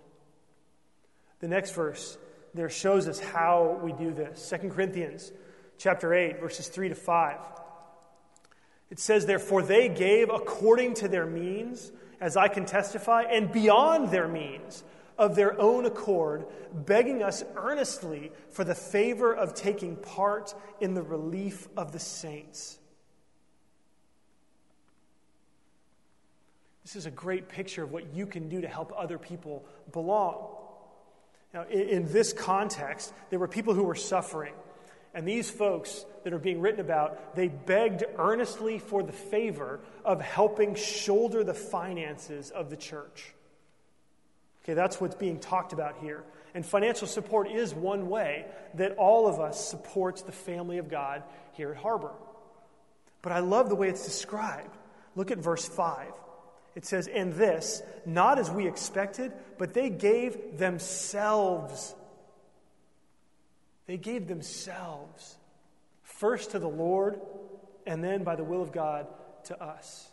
The 1.40 1.48
next 1.48 1.72
verse 1.72 2.18
there 2.54 2.70
shows 2.70 3.06
us 3.06 3.20
how 3.20 3.78
we 3.82 3.92
do 3.92 4.12
this. 4.12 4.48
2 4.50 4.70
Corinthians 4.70 5.32
chapter 5.76 6.14
8 6.14 6.40
verses 6.40 6.68
3 6.68 6.88
to 6.88 6.94
5. 6.94 7.38
It 8.90 8.98
says 8.98 9.26
therefore 9.26 9.62
they 9.62 9.88
gave 9.88 10.30
according 10.30 10.94
to 10.94 11.08
their 11.08 11.26
means 11.26 11.92
as 12.20 12.37
I 12.37 12.48
can 12.48 12.64
testify 12.64 13.22
and 13.22 13.52
beyond 13.52 14.10
their 14.10 14.26
means 14.26 14.82
of 15.18 15.34
their 15.34 15.60
own 15.60 15.84
accord 15.84 16.46
begging 16.72 17.22
us 17.22 17.42
earnestly 17.56 18.30
for 18.50 18.64
the 18.64 18.75
favor 18.75 19.34
of 19.34 19.54
taking 19.54 19.96
part 19.96 20.54
in 20.80 20.94
the 20.94 21.02
relief 21.02 21.68
of 21.76 21.92
the 21.92 21.98
saints. 21.98 22.78
This 26.84 26.96
is 26.96 27.06
a 27.06 27.10
great 27.10 27.48
picture 27.48 27.82
of 27.82 27.92
what 27.92 28.14
you 28.14 28.26
can 28.26 28.48
do 28.48 28.62
to 28.62 28.68
help 28.68 28.94
other 28.96 29.18
people 29.18 29.66
belong. 29.92 30.54
Now, 31.52 31.64
in, 31.64 32.10
this 32.10 32.32
context, 32.32 33.12
there 33.28 33.38
were 33.38 33.48
people 33.48 33.75
who 33.75 33.82
were 33.82 33.94
suffering. 33.94 34.54
And 35.12 35.26
these 35.26 35.50
folks 35.50 36.04
that 36.25 36.32
are 36.32 36.38
being 36.38 36.60
written 36.60 36.80
about, 36.80 37.34
they 37.34 37.48
begged 37.48 38.04
earnestly 38.16 38.78
for 38.78 39.02
the 39.02 39.12
favor 39.12 39.80
of 40.04 40.20
helping 40.20 40.75
shoulder 40.75 41.44
the 41.44 41.54
finances 41.54 42.50
of 42.50 42.70
the 42.70 42.76
church. 42.76 43.34
Okay, 44.68 44.75
that's 44.75 45.00
what's 45.00 45.14
being 45.14 45.38
talked 45.38 45.72
about 45.72 45.96
here. 46.02 46.22
And 46.52 46.64
financial 46.64 47.06
support 47.06 47.50
is 47.50 47.75
one 47.75 48.10
way 48.10 48.44
that 48.75 48.98
all 48.98 49.26
of 49.26 49.40
us 49.40 49.66
supports 49.66 50.20
the 50.20 50.32
family 50.32 50.76
of 50.76 50.90
God 50.90 51.22
here 51.54 51.70
at 51.70 51.78
Harbor. 51.78 52.12
But 53.22 53.32
I 53.32 53.38
love 53.38 53.70
the 53.70 53.75
way 53.75 53.88
it's 53.88 54.04
described. 54.04 54.76
Look 55.16 55.30
at 55.30 55.38
verse 55.38 55.66
5. 55.66 56.08
It 56.75 56.84
says, 56.84 57.08
And 57.08 57.32
this, 57.32 57.80
not 58.04 58.38
as 58.38 58.50
we 58.50 58.68
expected, 58.68 59.32
but 59.56 59.72
they 59.72 59.88
gave 59.88 60.58
themselves. 60.58 61.94
They 63.87 63.96
gave 63.96 64.28
themselves, 64.28 65.38
first 66.02 66.50
to 66.50 66.58
the 66.58 66.68
Lord, 66.68 67.18
and 67.87 68.04
then 68.04 68.22
by 68.22 68.37
the 68.37 68.44
will 68.44 68.60
of 68.60 68.72
God 68.72 69.06
to 69.44 69.62
us. 69.62 70.10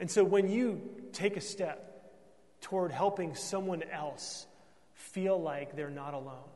And 0.00 0.10
so 0.10 0.24
when 0.24 0.48
you 0.48 0.80
take 1.12 1.36
a 1.36 1.40
step 1.40 1.91
toward 2.62 2.92
helping 2.92 3.34
someone 3.34 3.82
else 3.82 4.46
feel 4.94 5.40
like 5.40 5.76
they're 5.76 5.90
not 5.90 6.14
alone, 6.14 6.48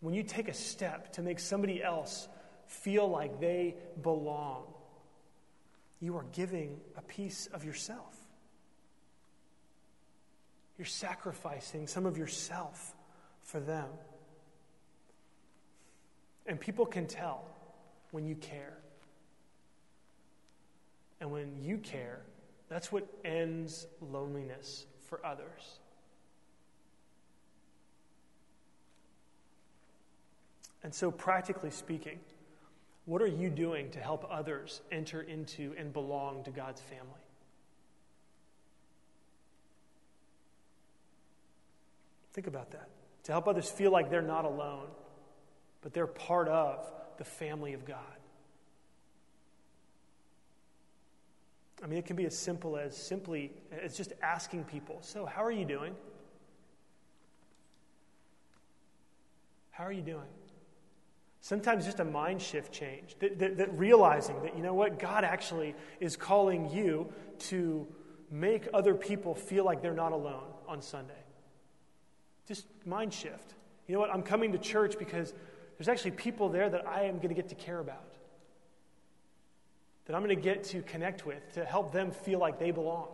when 0.00 0.14
you 0.14 0.22
take 0.22 0.48
a 0.48 0.54
step 0.54 1.12
to 1.14 1.22
make 1.22 1.38
somebody 1.38 1.82
else 1.82 2.28
feel 2.66 3.08
like 3.08 3.40
they 3.40 3.74
belong, 4.02 4.64
you 6.00 6.16
are 6.16 6.26
giving 6.32 6.80
a 6.96 7.02
piece 7.02 7.46
of 7.52 7.64
yourself. 7.64 8.16
You're 10.78 10.86
sacrificing 10.86 11.86
some 11.86 12.06
of 12.06 12.18
yourself 12.18 12.94
for 13.42 13.60
them. 13.60 13.88
And 16.46 16.60
people 16.60 16.86
can 16.86 17.06
tell 17.06 17.44
when 18.10 18.26
you 18.26 18.36
care. 18.36 18.76
And 21.20 21.32
when 21.32 21.56
you 21.62 21.78
care, 21.78 22.20
that's 22.68 22.90
what 22.90 23.06
ends 23.24 23.86
loneliness 24.00 24.86
for 25.08 25.24
others. 25.24 25.78
And 30.82 30.94
so, 30.94 31.10
practically 31.10 31.70
speaking, 31.70 32.20
what 33.06 33.22
are 33.22 33.26
you 33.26 33.50
doing 33.50 33.90
to 33.90 34.00
help 34.00 34.26
others 34.30 34.80
enter 34.92 35.20
into 35.20 35.74
and 35.78 35.92
belong 35.92 36.44
to 36.44 36.50
God's 36.50 36.80
family? 36.80 37.06
Think 42.32 42.46
about 42.48 42.72
that. 42.72 42.88
To 43.24 43.32
help 43.32 43.48
others 43.48 43.70
feel 43.70 43.90
like 43.90 44.10
they're 44.10 44.22
not 44.22 44.44
alone, 44.44 44.88
but 45.82 45.94
they're 45.94 46.06
part 46.06 46.48
of 46.48 46.84
the 47.16 47.24
family 47.24 47.72
of 47.72 47.84
God. 47.84 48.15
I 51.86 51.88
mean, 51.88 52.00
it 52.00 52.04
can 52.04 52.16
be 52.16 52.26
as 52.26 52.36
simple 52.36 52.76
as 52.76 52.96
simply, 52.96 53.52
it's 53.70 53.96
just 53.96 54.12
asking 54.20 54.64
people, 54.64 54.98
So, 55.02 55.24
how 55.24 55.44
are 55.44 55.52
you 55.52 55.64
doing? 55.64 55.94
How 59.70 59.84
are 59.84 59.92
you 59.92 60.02
doing? 60.02 60.26
Sometimes 61.40 61.84
just 61.84 62.00
a 62.00 62.04
mind 62.04 62.42
shift 62.42 62.72
change, 62.72 63.14
that, 63.20 63.38
that, 63.38 63.58
that, 63.58 63.78
realizing 63.78 64.34
that, 64.42 64.56
you 64.56 64.64
know 64.64 64.74
what, 64.74 64.98
God 64.98 65.22
actually 65.22 65.76
is 66.00 66.16
calling 66.16 66.68
you 66.70 67.12
to 67.50 67.86
make 68.32 68.66
other 68.74 68.96
people 68.96 69.36
feel 69.36 69.64
like 69.64 69.80
they're 69.80 69.94
not 69.94 70.10
alone 70.10 70.48
on 70.66 70.82
Sunday. 70.82 71.14
Just 72.48 72.66
mind 72.84 73.14
shift. 73.14 73.54
You 73.86 73.94
know 73.94 74.00
what, 74.00 74.12
I'm 74.12 74.24
coming 74.24 74.50
to 74.50 74.58
church 74.58 74.98
because 74.98 75.32
there's 75.78 75.88
actually 75.88 76.12
people 76.12 76.48
there 76.48 76.68
that 76.68 76.84
I 76.84 77.04
am 77.04 77.18
going 77.18 77.28
to 77.28 77.34
get 77.34 77.48
to 77.50 77.54
care 77.54 77.78
about, 77.78 78.15
that 80.06 80.14
I'm 80.14 80.22
going 80.22 80.34
to 80.34 80.42
get 80.42 80.64
to 80.64 80.82
connect 80.82 81.26
with, 81.26 81.52
to 81.54 81.64
help 81.64 81.92
them 81.92 82.10
feel 82.10 82.38
like 82.38 82.58
they 82.58 82.70
belong. 82.70 83.08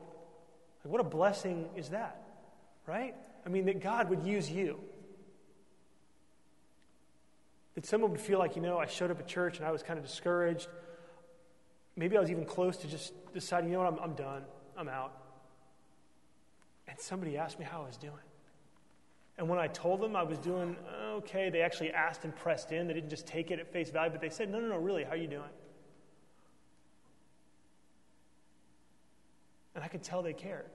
Like, 0.85 0.93
what 0.93 1.01
a 1.01 1.05
blessing 1.05 1.69
is 1.77 1.91
that, 1.91 2.23
right? 2.87 3.15
I 3.47 3.49
mean, 3.49 3.67
that 3.67 3.81
God 3.81 4.11
would 4.11 4.25
use 4.25 4.51
you 4.51 4.79
that 7.75 7.87
someone 7.87 8.11
would 8.11 8.21
feel 8.21 8.39
like, 8.39 8.57
you 8.57 8.63
know, 8.63 8.79
I 8.79 8.87
showed 8.87 9.11
up 9.11 9.19
at 9.19 9.27
church 9.27 9.59
and 9.59 9.67
I 9.67 9.71
was 9.71 9.83
kind 9.83 9.99
of 9.99 10.05
discouraged. 10.05 10.69
Maybe 11.97 12.17
I 12.17 12.21
was 12.21 12.31
even 12.31 12.45
close 12.45 12.77
to 12.79 12.87
just 12.87 13.13
deciding, 13.33 13.71
you 13.71 13.77
know 13.77 13.85
what, 13.85 13.95
I'm, 13.95 14.11
I'm 14.11 14.15
done. 14.15 14.43
I'm 14.77 14.89
out. 14.89 15.13
And 16.89 16.99
somebody 16.99 17.37
asked 17.37 17.59
me 17.59 17.65
how 17.65 17.83
I 17.83 17.87
was 17.87 17.97
doing. 17.97 18.13
And 19.39 19.49
when 19.49 19.59
I 19.59 19.67
told 19.69 20.01
them 20.01 20.15
I 20.15 20.23
was 20.23 20.39
doing 20.39 20.77
okay, 21.13 21.49
they 21.49 21.63
actually 21.63 21.91
asked 21.93 22.25
and 22.25 22.37
pressed 22.37 22.73
in. 22.73 22.87
They 22.87 22.95
didn't 22.95 23.11
just 23.11 23.27
take 23.27 23.51
it 23.51 23.59
at 23.59 23.73
face 23.73 23.91
value, 23.91 24.11
but 24.11 24.21
they 24.21 24.29
said, 24.29 24.51
no, 24.51 24.61
no, 24.61 24.69
no, 24.69 24.77
really, 24.77 25.05
how 25.05 25.11
are 25.11 25.17
you 25.17 25.27
doing? 25.27 25.49
And 29.75 29.83
I 29.83 29.89
could 29.89 30.03
tell 30.03 30.23
they 30.23 30.33
cared. 30.33 30.71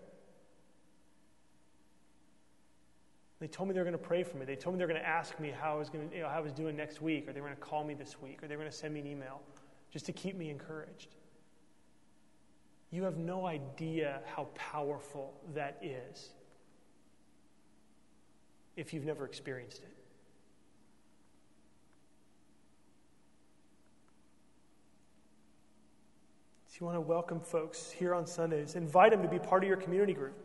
They 3.40 3.48
told 3.48 3.70
me 3.70 3.74
they 3.74 3.80
were 3.80 3.86
going 3.86 3.92
to 3.92 4.04
pray 4.04 4.24
for 4.24 4.38
me. 4.38 4.46
They 4.46 4.56
told 4.56 4.76
me 4.76 4.80
they 4.80 4.86
were 4.86 4.92
going 4.92 5.02
to 5.02 5.08
ask 5.08 5.40
me 5.40 5.52
how 5.52 5.74
I 5.74 5.76
was, 5.78 5.90
going 5.90 6.10
to, 6.10 6.16
you 6.16 6.24
know, 6.24 6.30
how 6.30 6.38
I 6.38 6.42
was 6.42 6.54
doing 6.54 6.76
next 6.76 7.02
week, 7.02 7.30
or 7.30 7.34
they 7.34 7.42
were 7.42 7.48
going 7.48 7.58
to 7.58 7.64
call 7.64 7.84
me 7.84 7.94
this 7.94 8.20
week, 8.20 8.42
or 8.42 8.48
they 8.48 8.56
were 8.56 8.64
going 8.64 8.72
to 8.72 8.78
send 8.78 8.94
me 8.96 9.00
an 9.00 9.08
email 9.08 9.42
just 9.92 10.06
to 10.08 10.12
keep 10.12 10.36
me 10.36 10.50
encouraged. 10.50 11.16
You 12.90 13.04
have 13.04 13.18
no 13.18 13.46
idea 13.46 14.22
how 14.26 14.46
powerful 14.56 15.34
that 15.54 15.78
is 15.84 16.30
if 18.76 18.94
you've 18.94 19.06
never 19.06 19.26
experienced 19.26 19.84
it. 19.84 19.97
So, 26.78 26.82
you 26.82 26.92
want 26.92 26.98
to 26.98 27.10
welcome 27.10 27.40
folks 27.40 27.90
here 27.90 28.14
on 28.14 28.28
Sundays, 28.28 28.76
invite 28.76 29.10
them 29.10 29.24
to 29.24 29.28
be 29.28 29.40
part 29.40 29.64
of 29.64 29.68
your 29.68 29.78
community 29.78 30.14
group. 30.14 30.38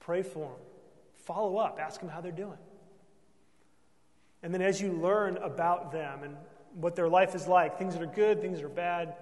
Pray 0.00 0.22
for 0.22 0.48
them, 0.48 0.60
follow 1.16 1.58
up, 1.58 1.78
ask 1.78 2.00
them 2.00 2.08
how 2.08 2.22
they're 2.22 2.32
doing. 2.32 2.56
And 4.42 4.54
then, 4.54 4.62
as 4.62 4.80
you 4.80 4.90
learn 4.92 5.36
about 5.36 5.92
them 5.92 6.22
and 6.22 6.34
what 6.72 6.96
their 6.96 7.10
life 7.10 7.34
is 7.34 7.46
like, 7.46 7.78
things 7.78 7.92
that 7.92 8.02
are 8.02 8.06
good, 8.06 8.40
things 8.40 8.60
that 8.60 8.64
are 8.64 8.70
bad, 8.70 9.16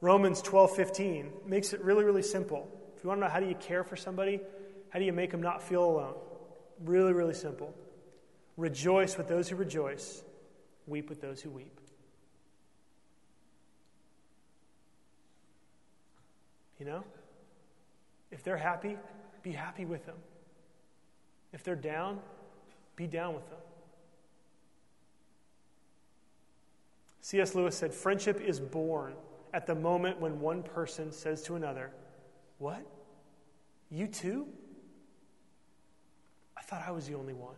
Romans 0.00 0.40
12 0.40 0.76
15 0.76 1.32
makes 1.44 1.72
it 1.72 1.82
really, 1.82 2.04
really 2.04 2.22
simple. 2.22 2.68
If 2.96 3.02
you 3.02 3.08
want 3.08 3.20
to 3.20 3.26
know 3.26 3.32
how 3.32 3.40
do 3.40 3.48
you 3.48 3.56
care 3.56 3.82
for 3.82 3.96
somebody, 3.96 4.38
how 4.90 5.00
do 5.00 5.04
you 5.04 5.12
make 5.12 5.32
them 5.32 5.42
not 5.42 5.60
feel 5.60 5.82
alone? 5.82 6.14
Really, 6.84 7.12
really 7.12 7.34
simple. 7.34 7.74
Rejoice 8.56 9.18
with 9.18 9.26
those 9.26 9.48
who 9.48 9.56
rejoice, 9.56 10.22
weep 10.86 11.08
with 11.08 11.20
those 11.20 11.40
who 11.40 11.50
weep. 11.50 11.80
You 16.82 16.88
know? 16.88 17.04
If 18.32 18.42
they're 18.42 18.56
happy, 18.56 18.96
be 19.44 19.52
happy 19.52 19.84
with 19.84 20.04
them. 20.04 20.16
If 21.52 21.62
they're 21.62 21.76
down, 21.76 22.18
be 22.96 23.06
down 23.06 23.34
with 23.36 23.48
them. 23.48 23.58
C.S. 27.20 27.54
Lewis 27.54 27.76
said, 27.76 27.94
Friendship 27.94 28.40
is 28.40 28.58
born 28.58 29.14
at 29.54 29.64
the 29.68 29.76
moment 29.76 30.20
when 30.20 30.40
one 30.40 30.64
person 30.64 31.12
says 31.12 31.44
to 31.44 31.54
another, 31.54 31.92
What? 32.58 32.84
You 33.88 34.08
too? 34.08 34.48
I 36.56 36.62
thought 36.62 36.82
I 36.84 36.90
was 36.90 37.06
the 37.06 37.14
only 37.14 37.34
one. 37.34 37.54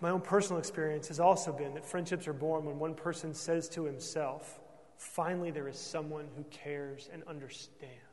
My 0.00 0.10
own 0.10 0.20
personal 0.20 0.58
experience 0.58 1.08
has 1.08 1.20
also 1.20 1.52
been 1.52 1.74
that 1.74 1.84
friendships 1.84 2.28
are 2.28 2.34
born 2.34 2.64
when 2.64 2.78
one 2.78 2.94
person 2.94 3.32
says 3.32 3.68
to 3.70 3.84
himself, 3.84 4.60
Finally, 4.98 5.50
there 5.50 5.68
is 5.68 5.78
someone 5.78 6.26
who 6.36 6.44
cares 6.44 7.10
and 7.12 7.22
understands. 7.24 8.06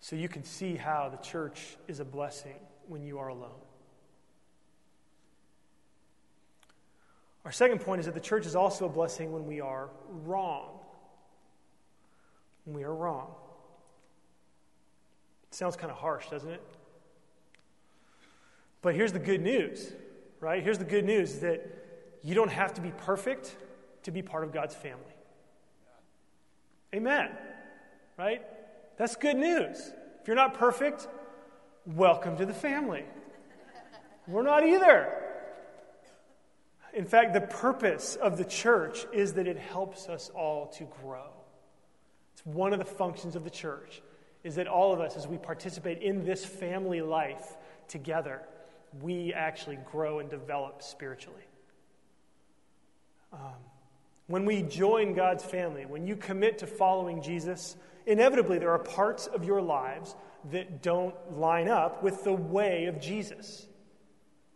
So 0.00 0.14
you 0.14 0.28
can 0.28 0.44
see 0.44 0.76
how 0.76 1.08
the 1.08 1.16
church 1.16 1.76
is 1.88 1.98
a 1.98 2.04
blessing 2.04 2.54
when 2.86 3.02
you 3.02 3.18
are 3.18 3.28
alone. 3.28 3.58
Our 7.44 7.50
second 7.50 7.80
point 7.80 8.00
is 8.00 8.06
that 8.06 8.14
the 8.14 8.20
church 8.20 8.46
is 8.46 8.54
also 8.54 8.86
a 8.86 8.88
blessing 8.88 9.32
when 9.32 9.46
we 9.46 9.60
are 9.60 9.88
wrong. 10.08 10.78
When 12.64 12.76
we 12.76 12.84
are 12.84 12.94
wrong. 12.94 13.34
Sounds 15.56 15.74
kind 15.74 15.90
of 15.90 15.96
harsh, 15.96 16.28
doesn't 16.28 16.50
it? 16.50 16.62
But 18.82 18.94
here's 18.94 19.12
the 19.12 19.18
good 19.18 19.40
news, 19.40 19.90
right? 20.38 20.62
Here's 20.62 20.76
the 20.76 20.84
good 20.84 21.06
news 21.06 21.38
that 21.38 21.66
you 22.22 22.34
don't 22.34 22.50
have 22.50 22.74
to 22.74 22.82
be 22.82 22.92
perfect 22.98 23.56
to 24.02 24.10
be 24.10 24.20
part 24.20 24.44
of 24.44 24.52
God's 24.52 24.74
family. 24.74 25.14
Amen. 26.94 27.30
Right? 28.18 28.42
That's 28.98 29.16
good 29.16 29.38
news. 29.38 29.78
If 30.20 30.26
you're 30.26 30.36
not 30.36 30.52
perfect, 30.52 31.08
welcome 31.86 32.36
to 32.36 32.44
the 32.44 32.52
family. 32.52 33.04
We're 34.26 34.42
not 34.42 34.62
either. 34.62 35.10
In 36.92 37.06
fact, 37.06 37.32
the 37.32 37.40
purpose 37.40 38.16
of 38.16 38.36
the 38.36 38.44
church 38.44 39.06
is 39.10 39.32
that 39.32 39.46
it 39.46 39.56
helps 39.56 40.06
us 40.10 40.30
all 40.34 40.66
to 40.76 40.86
grow. 41.02 41.30
It's 42.34 42.44
one 42.44 42.74
of 42.74 42.78
the 42.78 42.84
functions 42.84 43.36
of 43.36 43.44
the 43.44 43.48
church 43.50 44.02
is 44.46 44.54
that 44.54 44.68
all 44.68 44.92
of 44.92 45.00
us 45.00 45.16
as 45.16 45.26
we 45.26 45.36
participate 45.36 46.00
in 46.00 46.24
this 46.24 46.44
family 46.44 47.02
life 47.02 47.56
together, 47.88 48.42
we 49.02 49.34
actually 49.34 49.76
grow 49.90 50.20
and 50.20 50.30
develop 50.30 50.84
spiritually. 50.84 51.42
Um, 53.32 53.40
when 54.28 54.44
we 54.44 54.62
join 54.62 55.14
God's 55.14 55.44
family, 55.44 55.84
when 55.84 56.06
you 56.06 56.14
commit 56.14 56.58
to 56.58 56.66
following 56.68 57.22
Jesus, 57.22 57.76
inevitably 58.06 58.60
there 58.60 58.70
are 58.70 58.78
parts 58.78 59.26
of 59.26 59.44
your 59.44 59.60
lives 59.60 60.14
that 60.52 60.80
don't 60.80 61.16
line 61.32 61.66
up 61.66 62.04
with 62.04 62.22
the 62.22 62.32
way 62.32 62.86
of 62.86 63.00
Jesus. 63.00 63.66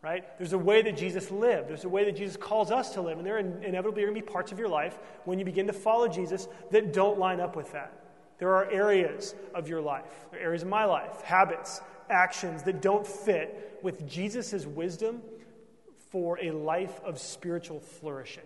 Right? 0.03 0.25
There's 0.39 0.53
a 0.53 0.59
way 0.59 0.83
that 0.83 0.97
Jesus 0.97 1.33
lived. 1.33 1.69
There's 1.69 1.85
a 1.85 1.89
way 1.89 2.05
that 2.05 2.15
Jesus 2.15 2.37
calls 2.37 2.71
us 2.71 2.95
to 2.95 3.01
live. 3.03 3.19
And 3.19 3.27
there 3.27 3.35
are 3.35 3.41
inevitably 3.41 4.03
going 4.03 4.15
to 4.15 4.21
be 4.21 4.25
parts 4.25 4.53
of 4.53 4.59
your 4.61 4.69
life 4.69 4.97
when 5.25 5.41
you 5.41 5.45
begin 5.45 5.67
to 5.67 5.73
follow 5.73 6.07
Jesus 6.07 6.47
that 6.71 6.93
don't 6.93 7.19
line 7.19 7.41
up 7.41 7.57
with 7.57 7.73
that. 7.73 8.01
There 8.41 8.55
are 8.57 8.69
areas 8.71 9.35
of 9.55 9.69
your 9.69 9.83
life, 9.83 10.27
areas 10.33 10.63
of 10.63 10.69
my 10.69 10.87
life, 10.87 11.21
habits, 11.21 11.83
actions 12.09 12.63
that 12.65 12.81
don't 12.81 13.07
fit 13.07 13.79
with 13.83 14.09
Jesus' 14.09 14.67
wisdom 14.67 15.21
for 16.11 16.39
a 16.41 16.51
life 16.51 17.01
of 17.05 17.19
spiritual 17.19 17.81
flourishing. 17.81 18.43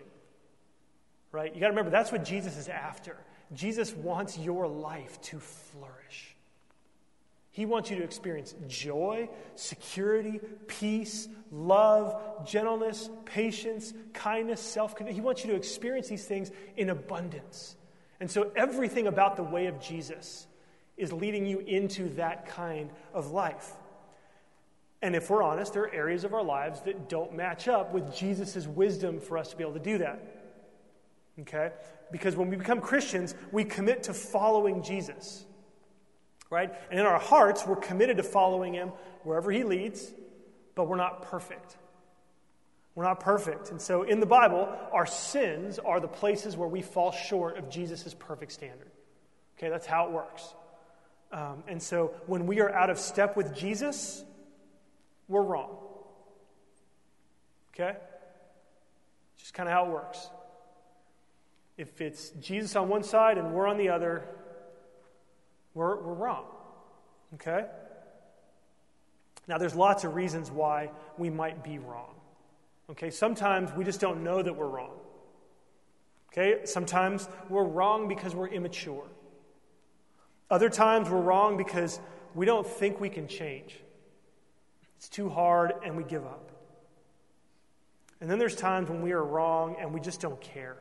Right? 1.31 1.53
You 1.55 1.61
got 1.61 1.67
to 1.67 1.71
remember, 1.71 1.91
that's 1.91 2.11
what 2.11 2.25
Jesus 2.25 2.57
is 2.57 2.67
after. 2.67 3.15
Jesus 3.53 3.93
wants 3.93 4.37
your 4.37 4.67
life 4.67 5.19
to 5.23 5.39
flourish. 5.39 6.35
He 7.51 7.65
wants 7.65 7.89
you 7.89 7.95
to 7.95 8.03
experience 8.03 8.53
joy, 8.67 9.29
security, 9.55 10.41
peace, 10.67 11.29
love, 11.53 12.45
gentleness, 12.45 13.09
patience, 13.23 13.93
kindness, 14.13 14.59
self 14.59 14.93
control. 14.93 15.15
He 15.15 15.21
wants 15.21 15.45
you 15.45 15.51
to 15.51 15.55
experience 15.55 16.09
these 16.09 16.25
things 16.25 16.51
in 16.75 16.89
abundance. 16.89 17.77
And 18.19 18.29
so, 18.31 18.51
everything 18.55 19.07
about 19.07 19.35
the 19.35 19.43
way 19.43 19.67
of 19.67 19.81
Jesus 19.81 20.47
is 20.97 21.11
leading 21.11 21.45
you 21.45 21.59
into 21.59 22.09
that 22.15 22.47
kind 22.47 22.89
of 23.13 23.31
life. 23.31 23.73
And 25.01 25.15
if 25.15 25.29
we're 25.29 25.43
honest, 25.43 25.73
there 25.73 25.83
are 25.83 25.93
areas 25.93 26.23
of 26.23 26.33
our 26.33 26.43
lives 26.43 26.81
that 26.81 27.09
don't 27.09 27.35
match 27.35 27.67
up 27.67 27.93
with 27.93 28.15
Jesus' 28.15 28.65
wisdom 28.65 29.19
for 29.19 29.37
us 29.37 29.49
to 29.49 29.57
be 29.57 29.63
able 29.63 29.73
to 29.73 29.79
do 29.79 29.97
that. 29.99 30.19
Okay? 31.41 31.71
Because 32.11 32.35
when 32.35 32.49
we 32.49 32.55
become 32.55 32.81
Christians, 32.81 33.35
we 33.51 33.65
commit 33.65 34.03
to 34.03 34.13
following 34.13 34.81
Jesus. 34.81 35.45
Right? 36.49 36.73
And 36.89 36.99
in 36.99 37.05
our 37.05 37.19
hearts, 37.19 37.67
we're 37.67 37.75
committed 37.75 38.17
to 38.17 38.23
following 38.23 38.73
him 38.73 38.91
wherever 39.23 39.51
he 39.51 39.63
leads, 39.63 40.11
but 40.75 40.87
we're 40.87 40.95
not 40.95 41.23
perfect. 41.23 41.77
We're 42.95 43.03
not 43.03 43.19
perfect. 43.19 43.71
And 43.71 43.81
so 43.81 44.03
in 44.03 44.21
the 44.21 44.25
Bible, 44.25 44.69
our 44.93 45.05
sins 45.05 45.79
are 45.79 45.99
the 45.99 46.07
places 46.07 46.55
where 46.55 46.69
we 46.69 46.81
fall 46.81 47.11
short 47.11 47.57
of 47.57 47.69
Jesus' 47.69 48.15
perfect 48.17 48.53
standard. 48.53 48.89
Okay, 49.57 49.69
that's 49.69 49.85
how 49.85 50.07
it 50.07 50.11
works. 50.11 50.53
Um, 51.31 51.63
and 51.67 51.81
so 51.83 52.13
when 52.25 52.47
we 52.47 52.61
are 52.61 52.69
out 52.69 52.89
of 52.89 52.97
step 52.97 53.35
with 53.35 53.53
Jesus, 53.53 54.23
we're 55.27 55.41
wrong. 55.41 55.75
Okay? 57.73 57.97
Just 59.37 59.53
kind 59.53 59.67
of 59.67 59.73
how 59.73 59.85
it 59.85 59.91
works. 59.91 60.29
If 61.77 61.99
it's 61.99 62.29
Jesus 62.41 62.77
on 62.77 62.87
one 62.87 63.03
side 63.03 63.37
and 63.37 63.53
we're 63.53 63.67
on 63.67 63.77
the 63.77 63.89
other, 63.89 64.23
we're, 65.73 66.01
we're 66.01 66.13
wrong. 66.13 66.45
Okay? 67.33 67.65
Now, 69.47 69.57
there's 69.57 69.75
lots 69.75 70.05
of 70.05 70.15
reasons 70.15 70.49
why 70.49 70.91
we 71.17 71.29
might 71.29 71.63
be 71.63 71.77
wrong. 71.77 72.14
Okay? 72.91 73.09
Sometimes 73.09 73.71
we 73.73 73.83
just 73.83 73.99
don't 73.99 74.23
know 74.23 74.41
that 74.41 74.55
we're 74.55 74.67
wrong. 74.67 74.97
Okay? 76.31 76.65
Sometimes 76.65 77.27
we're 77.49 77.63
wrong 77.63 78.07
because 78.07 78.35
we're 78.35 78.49
immature. 78.49 79.05
Other 80.49 80.69
times 80.69 81.09
we're 81.09 81.21
wrong 81.21 81.57
because 81.57 81.99
we 82.33 82.45
don't 82.45 82.67
think 82.67 82.99
we 82.99 83.09
can 83.09 83.27
change. 83.27 83.79
It's 84.97 85.09
too 85.09 85.29
hard 85.29 85.73
and 85.83 85.97
we 85.97 86.03
give 86.03 86.25
up. 86.25 86.51
And 88.21 88.29
then 88.29 88.39
there's 88.39 88.55
times 88.55 88.89
when 88.89 89.01
we 89.01 89.11
are 89.11 89.23
wrong 89.23 89.75
and 89.79 89.93
we 89.93 89.99
just 89.99 90.21
don't 90.21 90.39
care. 90.39 90.77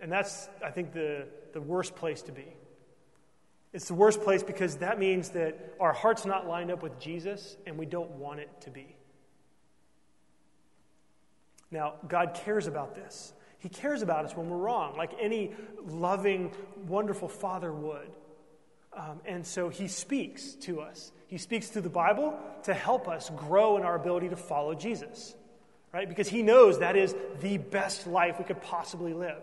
And 0.00 0.10
that's, 0.10 0.48
I 0.64 0.70
think, 0.70 0.92
the, 0.92 1.26
the 1.52 1.60
worst 1.60 1.96
place 1.96 2.22
to 2.22 2.32
be. 2.32 2.46
It's 3.72 3.88
the 3.88 3.94
worst 3.94 4.22
place 4.22 4.42
because 4.42 4.76
that 4.76 4.98
means 4.98 5.30
that 5.30 5.74
our 5.78 5.92
heart's 5.92 6.24
not 6.24 6.46
lined 6.46 6.70
up 6.70 6.82
with 6.82 6.98
Jesus 6.98 7.56
and 7.66 7.76
we 7.76 7.84
don't 7.84 8.10
want 8.12 8.40
it 8.40 8.48
to 8.62 8.70
be. 8.70 8.96
Now, 11.70 11.94
God 12.06 12.34
cares 12.34 12.66
about 12.66 12.94
this. 12.94 13.32
He 13.58 13.68
cares 13.68 14.02
about 14.02 14.24
us 14.24 14.36
when 14.36 14.48
we're 14.48 14.56
wrong, 14.56 14.96
like 14.96 15.10
any 15.20 15.52
loving, 15.84 16.52
wonderful 16.86 17.28
father 17.28 17.72
would. 17.72 18.10
Um, 18.96 19.20
and 19.24 19.46
so 19.46 19.68
he 19.68 19.88
speaks 19.88 20.54
to 20.62 20.80
us. 20.80 21.12
He 21.26 21.38
speaks 21.38 21.68
through 21.68 21.82
the 21.82 21.90
Bible 21.90 22.38
to 22.64 22.74
help 22.74 23.08
us 23.08 23.30
grow 23.30 23.76
in 23.76 23.82
our 23.82 23.96
ability 23.96 24.30
to 24.30 24.36
follow 24.36 24.74
Jesus, 24.74 25.34
right? 25.92 26.08
Because 26.08 26.28
he 26.28 26.42
knows 26.42 26.78
that 26.78 26.96
is 26.96 27.14
the 27.40 27.58
best 27.58 28.06
life 28.06 28.38
we 28.38 28.44
could 28.44 28.62
possibly 28.62 29.12
live. 29.12 29.42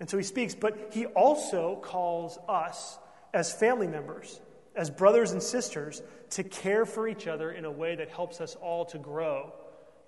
And 0.00 0.10
so 0.10 0.16
he 0.16 0.24
speaks, 0.24 0.54
but 0.54 0.90
he 0.92 1.06
also 1.06 1.76
calls 1.76 2.38
us 2.48 2.98
as 3.32 3.52
family 3.52 3.86
members, 3.86 4.40
as 4.76 4.90
brothers 4.90 5.32
and 5.32 5.42
sisters, 5.42 6.02
to 6.30 6.44
care 6.44 6.84
for 6.84 7.08
each 7.08 7.26
other 7.26 7.50
in 7.50 7.64
a 7.64 7.70
way 7.70 7.96
that 7.96 8.10
helps 8.10 8.40
us 8.40 8.56
all 8.56 8.84
to 8.86 8.98
grow 8.98 9.52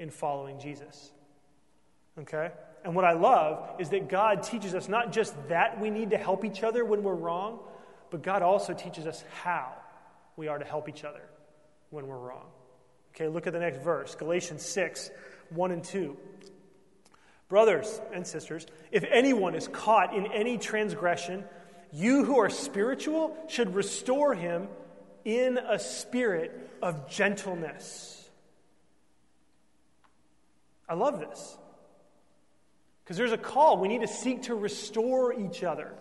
in 0.00 0.10
following 0.10 0.58
Jesus. 0.58 1.12
Okay? 2.18 2.50
And 2.84 2.96
what 2.96 3.04
I 3.04 3.12
love 3.12 3.78
is 3.78 3.90
that 3.90 4.08
God 4.08 4.42
teaches 4.42 4.74
us 4.74 4.88
not 4.88 5.12
just 5.12 5.34
that 5.48 5.78
we 5.78 5.90
need 5.90 6.10
to 6.10 6.16
help 6.16 6.44
each 6.44 6.62
other 6.64 6.84
when 6.84 7.02
we're 7.02 7.14
wrong, 7.14 7.60
but 8.10 8.22
God 8.22 8.42
also 8.42 8.72
teaches 8.72 9.06
us 9.06 9.22
how 9.42 9.72
we 10.36 10.48
are 10.48 10.58
to 10.58 10.64
help 10.64 10.88
each 10.88 11.04
other 11.04 11.20
when 11.90 12.06
we're 12.06 12.18
wrong. 12.18 12.46
Okay, 13.14 13.28
look 13.28 13.46
at 13.46 13.52
the 13.52 13.60
next 13.60 13.82
verse 13.82 14.14
Galatians 14.14 14.64
6 14.64 15.10
1 15.50 15.70
and 15.70 15.84
2. 15.84 16.16
Brothers 17.48 18.00
and 18.14 18.26
sisters, 18.26 18.66
if 18.90 19.04
anyone 19.10 19.54
is 19.54 19.68
caught 19.68 20.14
in 20.14 20.32
any 20.32 20.56
transgression, 20.56 21.44
you 21.92 22.24
who 22.24 22.38
are 22.38 22.48
spiritual 22.48 23.36
should 23.48 23.74
restore 23.74 24.34
him 24.34 24.68
in 25.24 25.58
a 25.58 25.78
spirit 25.78 26.70
of 26.80 27.10
gentleness. 27.10 28.19
I 30.90 30.94
love 30.94 31.20
this. 31.20 31.56
Because 33.04 33.16
there's 33.16 33.32
a 33.32 33.38
call. 33.38 33.78
We 33.78 33.86
need 33.86 34.00
to 34.00 34.08
seek 34.08 34.42
to 34.44 34.56
restore 34.56 35.32
each 35.32 35.62
other. 35.62 35.92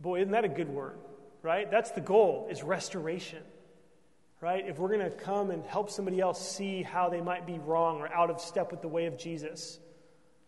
Boy, 0.00 0.20
isn't 0.20 0.32
that 0.32 0.44
a 0.44 0.48
good 0.48 0.68
word, 0.68 0.98
right? 1.42 1.70
That's 1.70 1.92
the 1.92 2.00
goal, 2.00 2.48
is 2.50 2.62
restoration. 2.64 3.42
Right? 4.40 4.66
If 4.66 4.78
we're 4.78 4.88
going 4.88 5.00
to 5.00 5.10
come 5.10 5.50
and 5.50 5.64
help 5.64 5.90
somebody 5.90 6.18
else 6.18 6.56
see 6.56 6.82
how 6.82 7.10
they 7.10 7.20
might 7.20 7.46
be 7.46 7.58
wrong 7.58 8.00
or 8.00 8.08
out 8.12 8.30
of 8.30 8.40
step 8.40 8.70
with 8.72 8.80
the 8.80 8.88
way 8.88 9.06
of 9.06 9.18
Jesus, 9.18 9.78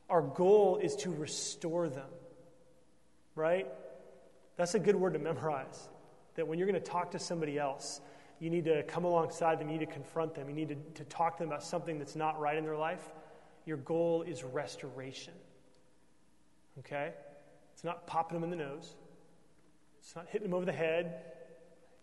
our 0.08 0.22
goal 0.22 0.78
is 0.82 0.96
to 0.96 1.10
restore 1.10 1.88
them. 1.88 2.08
Right? 3.34 3.68
That's 4.56 4.74
a 4.74 4.78
good 4.78 4.96
word 4.96 5.12
to 5.12 5.18
memorize. 5.18 5.88
That 6.36 6.48
when 6.48 6.58
you're 6.58 6.68
going 6.68 6.82
to 6.82 6.90
talk 6.90 7.10
to 7.10 7.18
somebody 7.18 7.58
else, 7.58 8.00
you 8.42 8.50
need 8.50 8.64
to 8.64 8.83
come 8.83 9.05
alongside 9.05 9.59
them, 9.59 9.68
you 9.70 9.78
need 9.78 9.87
to 9.87 9.92
confront 9.92 10.35
them, 10.35 10.48
you 10.48 10.55
need 10.55 10.68
to, 10.68 10.74
to 11.02 11.05
talk 11.05 11.37
to 11.37 11.44
them 11.44 11.50
about 11.50 11.62
something 11.62 11.98
that's 11.98 12.16
not 12.16 12.38
right 12.38 12.59
in 12.59 12.64
their 12.64 12.76
life 12.76 13.09
your 13.64 13.76
goal 13.76 14.22
is 14.22 14.42
restoration. 14.42 15.35
Okay? 16.81 17.12
It's 17.74 17.85
not 17.85 18.07
popping 18.07 18.40
them 18.40 18.44
in 18.44 18.50
the 18.50 18.64
nose, 18.64 18.94
it's 20.00 20.16
not 20.16 20.26
hitting 20.28 20.48
them 20.48 20.55
over 20.55 20.64
the 20.64 20.72
head. 20.72 21.22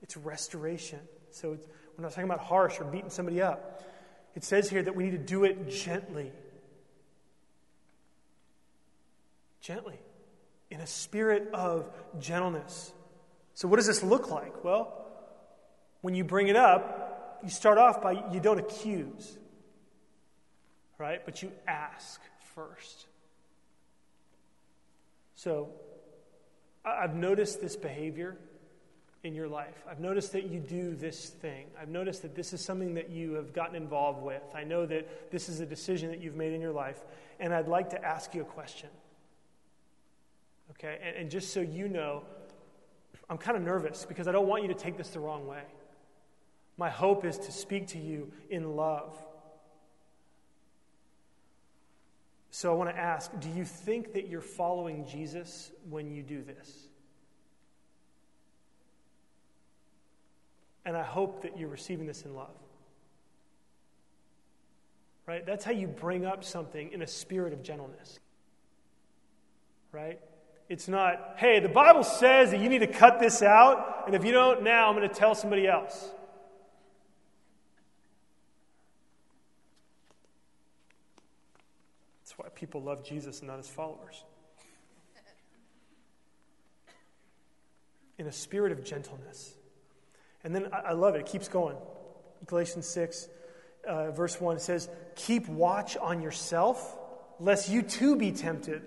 It's 0.01 0.15
restoration. 0.15 0.99
So 1.31 1.51
it's, 1.51 1.67
we're 1.97 2.03
not 2.03 2.11
talking 2.11 2.23
about 2.23 2.39
harsh 2.39 2.79
or 2.79 2.85
beating 2.85 3.09
somebody 3.09 3.41
up. 3.41 3.83
It 4.33 4.45
says 4.45 4.69
here 4.69 4.81
that 4.81 4.95
we 4.95 5.03
need 5.03 5.11
to 5.11 5.17
do 5.17 5.43
it 5.43 5.69
gently. 5.69 6.31
Gently, 9.59 9.99
in 10.71 10.79
a 10.79 10.87
spirit 10.87 11.49
of 11.53 11.91
gentleness. 12.17 12.93
So, 13.55 13.67
what 13.67 13.75
does 13.75 13.87
this 13.87 14.01
look 14.01 14.31
like? 14.31 14.63
Well, 14.63 15.05
when 16.01 16.15
you 16.15 16.23
bring 16.23 16.47
it 16.47 16.55
up, 16.55 17.39
you 17.43 17.49
start 17.49 17.77
off 17.77 18.01
by 18.01 18.23
you 18.31 18.39
don't 18.39 18.59
accuse 18.59 19.37
right? 20.99 21.21
But 21.25 21.41
you 21.41 21.51
ask 21.67 22.21
first. 22.53 23.07
So, 25.33 25.69
I've 26.85 27.15
noticed 27.15 27.61
this 27.61 27.75
behavior 27.75 28.37
in 29.23 29.33
your 29.33 29.47
life. 29.47 29.83
I've 29.89 29.99
noticed 29.99 30.33
that 30.33 30.45
you 30.45 30.59
do 30.59 30.95
this 30.95 31.29
thing. 31.29 31.67
I've 31.81 31.89
noticed 31.89 32.21
that 32.21 32.35
this 32.35 32.53
is 32.53 32.63
something 32.63 32.93
that 32.93 33.09
you 33.09 33.33
have 33.33 33.53
gotten 33.53 33.75
involved 33.75 34.21
with. 34.21 34.43
I 34.53 34.63
know 34.63 34.85
that 34.85 35.31
this 35.31 35.49
is 35.49 35.59
a 35.61 35.65
decision 35.65 36.09
that 36.09 36.21
you've 36.21 36.35
made 36.35 36.53
in 36.53 36.61
your 36.61 36.71
life, 36.71 36.99
and 37.39 37.53
I'd 37.53 37.67
like 37.67 37.89
to 37.91 38.05
ask 38.05 38.35
you 38.35 38.41
a 38.41 38.45
question. 38.45 38.89
Okay? 40.71 40.99
And, 41.01 41.15
and 41.15 41.31
just 41.31 41.53
so 41.53 41.61
you 41.61 41.87
know, 41.87 42.23
I'm 43.29 43.37
kind 43.37 43.57
of 43.57 43.63
nervous 43.63 44.05
because 44.05 44.27
I 44.27 44.31
don't 44.31 44.47
want 44.47 44.63
you 44.63 44.69
to 44.69 44.75
take 44.75 44.97
this 44.97 45.09
the 45.09 45.19
wrong 45.19 45.47
way. 45.47 45.63
My 46.79 46.89
hope 46.89 47.25
is 47.25 47.37
to 47.37 47.51
speak 47.51 47.89
to 47.89 47.99
you 47.99 48.31
in 48.49 48.75
love 48.75 49.15
So 52.51 52.71
I 52.71 52.75
want 52.75 52.89
to 52.89 52.97
ask 52.97 53.31
do 53.39 53.49
you 53.49 53.63
think 53.63 54.13
that 54.13 54.27
you're 54.27 54.41
following 54.41 55.05
Jesus 55.05 55.71
when 55.89 56.11
you 56.11 56.23
do 56.23 56.43
this? 56.43 56.69
And 60.85 60.97
I 60.97 61.03
hope 61.03 61.43
that 61.43 61.57
you're 61.57 61.69
receiving 61.69 62.07
this 62.07 62.23
in 62.23 62.33
love. 62.33 62.55
Right? 65.27 65.45
That's 65.45 65.63
how 65.63 65.71
you 65.71 65.87
bring 65.87 66.25
up 66.25 66.43
something 66.43 66.91
in 66.91 67.01
a 67.03 67.07
spirit 67.07 67.53
of 67.53 67.61
gentleness. 67.61 68.19
Right? 69.91 70.19
It's 70.67 70.87
not, 70.87 71.35
hey, 71.37 71.59
the 71.59 71.69
Bible 71.69 72.03
says 72.03 72.51
that 72.51 72.59
you 72.59 72.67
need 72.67 72.79
to 72.79 72.87
cut 72.87 73.19
this 73.19 73.41
out, 73.41 74.03
and 74.05 74.15
if 74.15 74.25
you 74.25 74.31
don't 74.31 74.63
now, 74.63 74.89
I'm 74.89 74.95
going 74.95 75.07
to 75.07 75.15
tell 75.15 75.33
somebody 75.33 75.67
else. 75.67 76.09
Why 82.39 82.49
people 82.49 82.81
love 82.81 83.03
Jesus 83.03 83.39
and 83.39 83.47
not 83.47 83.57
his 83.57 83.67
followers. 83.67 84.23
In 88.17 88.27
a 88.27 88.31
spirit 88.31 88.71
of 88.71 88.83
gentleness. 88.83 89.53
And 90.43 90.55
then 90.55 90.69
I, 90.71 90.93
love 90.93 91.15
it, 91.15 91.19
it 91.19 91.25
keeps 91.25 91.49
going. 91.49 91.75
Galatians 92.47 92.87
6, 92.87 93.27
uh, 93.85 94.11
verse 94.11 94.39
1 94.39 94.59
says, 94.59 94.89
Keep 95.15 95.49
watch 95.49 95.97
on 95.97 96.21
yourself, 96.21 96.97
lest 97.39 97.69
you 97.69 97.81
too 97.81 98.15
be 98.15 98.31
tempted. 98.31 98.81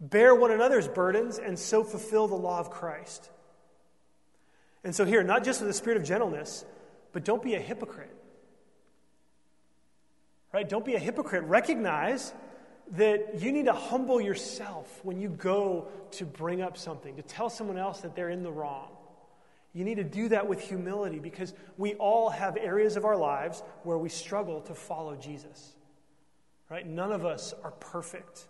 Bear 0.00 0.34
one 0.34 0.52
another's 0.52 0.86
burdens, 0.86 1.38
and 1.38 1.58
so 1.58 1.82
fulfill 1.82 2.28
the 2.28 2.34
law 2.36 2.60
of 2.60 2.70
Christ. 2.70 3.30
And 4.84 4.94
so, 4.94 5.04
here, 5.04 5.22
not 5.22 5.44
just 5.44 5.60
with 5.60 5.70
a 5.70 5.74
spirit 5.74 5.96
of 5.96 6.04
gentleness, 6.04 6.64
but 7.12 7.24
don't 7.24 7.42
be 7.42 7.54
a 7.54 7.60
hypocrite. 7.60 8.14
Right? 10.52 10.68
Don't 10.68 10.84
be 10.84 10.94
a 10.94 11.00
hypocrite. 11.00 11.42
Recognize 11.44 12.32
that 12.92 13.40
you 13.40 13.52
need 13.52 13.64
to 13.64 13.72
humble 13.72 14.20
yourself 14.20 15.00
when 15.02 15.18
you 15.18 15.28
go 15.28 15.88
to 16.12 16.24
bring 16.24 16.60
up 16.62 16.76
something, 16.76 17.16
to 17.16 17.22
tell 17.22 17.48
someone 17.48 17.78
else 17.78 18.00
that 18.00 18.14
they're 18.14 18.30
in 18.30 18.42
the 18.42 18.52
wrong. 18.52 18.88
You 19.72 19.84
need 19.84 19.96
to 19.96 20.04
do 20.04 20.28
that 20.28 20.46
with 20.46 20.60
humility 20.60 21.18
because 21.18 21.52
we 21.76 21.94
all 21.94 22.30
have 22.30 22.56
areas 22.56 22.96
of 22.96 23.04
our 23.04 23.16
lives 23.16 23.62
where 23.82 23.98
we 23.98 24.08
struggle 24.08 24.60
to 24.62 24.74
follow 24.74 25.16
Jesus. 25.16 25.74
Right? 26.70 26.86
None 26.86 27.10
of 27.10 27.24
us 27.24 27.52
are 27.64 27.72
perfect. 27.72 28.46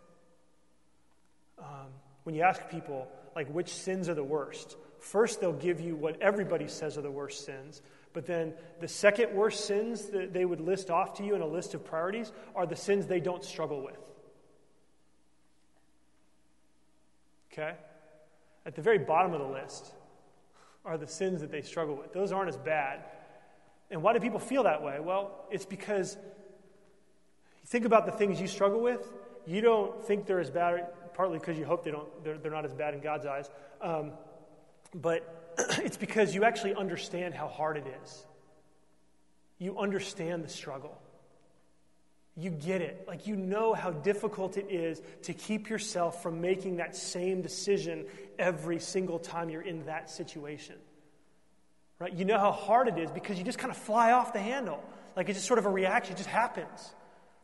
Um, 1.59 1.89
when 2.25 2.35
you 2.35 2.43
ask 2.43 2.69
people, 2.69 3.09
like, 3.35 3.49
which 3.49 3.71
sins 3.71 4.09
are 4.09 4.15
the 4.15 4.25
worst, 4.25 4.77
first 4.99 5.41
they'll 5.41 5.53
give 5.53 5.81
you 5.81 5.97
what 5.97 6.21
everybody 6.21 6.69
says 6.69 6.99
are 6.99 7.03
the 7.03 7.11
worst 7.11 7.47
sins. 7.47 7.81
But 8.13 8.27
then 8.27 8.53
the 8.81 8.89
second 8.89 9.35
worst 9.35 9.65
sins 9.65 10.07
that 10.07 10.33
they 10.33 10.45
would 10.45 10.61
list 10.61 10.91
off 10.91 11.15
to 11.15 11.25
you 11.25 11.35
in 11.35 11.41
a 11.41 11.47
list 11.47 11.75
of 11.75 11.85
priorities 11.85 12.33
are 12.55 12.67
the 12.67 12.77
sins 12.77 13.07
they 13.07 13.21
don't 13.21 13.45
struggle 13.45 13.83
with. 13.83 14.14
Okay? 17.55 17.75
At 18.67 18.75
the 18.75 18.83
very 18.83 18.99
bottom 18.99 19.33
of 19.33 19.41
the 19.41 19.47
list 19.47 19.93
are 20.85 20.99
the 20.99 21.07
sins 21.07 21.41
that 21.41 21.51
they 21.51 21.63
struggle 21.63 21.95
with. 21.95 22.13
Those 22.13 22.33
aren't 22.33 22.49
as 22.49 22.57
bad. 22.57 23.05
And 23.91 24.03
why 24.03 24.13
do 24.13 24.21
people 24.21 24.41
feel 24.41 24.65
that 24.65 24.83
way? 24.83 24.99
Well, 25.01 25.47
it's 25.51 25.65
because 25.65 26.17
you 26.17 27.67
think 27.67 27.85
about 27.85 28.07
the 28.07 28.13
things 28.13 28.41
you 28.41 28.49
struggle 28.49 28.81
with. 28.81 29.13
You 29.47 29.61
don't 29.61 30.03
think 30.05 30.27
they're 30.27 30.41
as 30.41 30.51
bad, 30.51 30.89
partly 31.15 31.39
because 31.39 31.57
you 31.59 31.65
hope 31.65 31.85
they 31.85 31.91
don't, 31.91 32.25
they're, 32.25 32.39
they're 32.39 32.51
not 32.51 32.65
as 32.65 32.75
bad 32.75 32.95
in 32.95 33.01
God's 33.01 33.27
eyes. 33.27 33.49
Um, 33.81 34.13
but 34.95 35.53
it's 35.79 35.97
because 35.97 36.35
you 36.35 36.45
actually 36.45 36.75
understand 36.75 37.35
how 37.35 37.47
hard 37.47 37.77
it 37.77 37.87
is. 38.03 38.27
You 39.59 39.79
understand 39.79 40.43
the 40.43 40.49
struggle. 40.49 40.99
You 42.37 42.51
get 42.51 42.81
it. 42.81 43.05
Like, 43.07 43.27
you 43.27 43.37
know 43.37 43.75
how 43.75 43.91
difficult 43.93 44.57
it 44.57 44.67
is 44.69 45.01
to 45.23 45.33
keep 45.33 45.69
yourself 45.69 46.23
from 46.23 46.41
making 46.41 46.77
that 46.77 46.97
same 46.97 47.43
decision 47.43 48.07
every 48.39 48.81
single 48.81 49.21
time 49.21 49.51
you're 49.51 49.63
in 49.63 49.87
that 49.87 50.11
situation. 50.11 50.77
Right? 52.01 52.13
You 52.13 52.25
know 52.25 52.39
how 52.39 52.51
hard 52.51 52.89
it 52.89 52.99
is 52.99 53.11
because 53.13 53.39
you 53.39 53.45
just 53.45 53.59
kind 53.59 53.71
of 53.71 53.77
fly 53.77 54.13
off 54.13 54.33
the 54.33 54.41
handle. 54.41 54.83
Like, 55.15 55.29
it's 55.29 55.39
just 55.39 55.47
sort 55.47 55.61
of 55.61 55.67
a 55.67 55.71
reaction, 55.71 56.15
it 56.15 56.17
just 56.17 56.29
happens. 56.29 56.95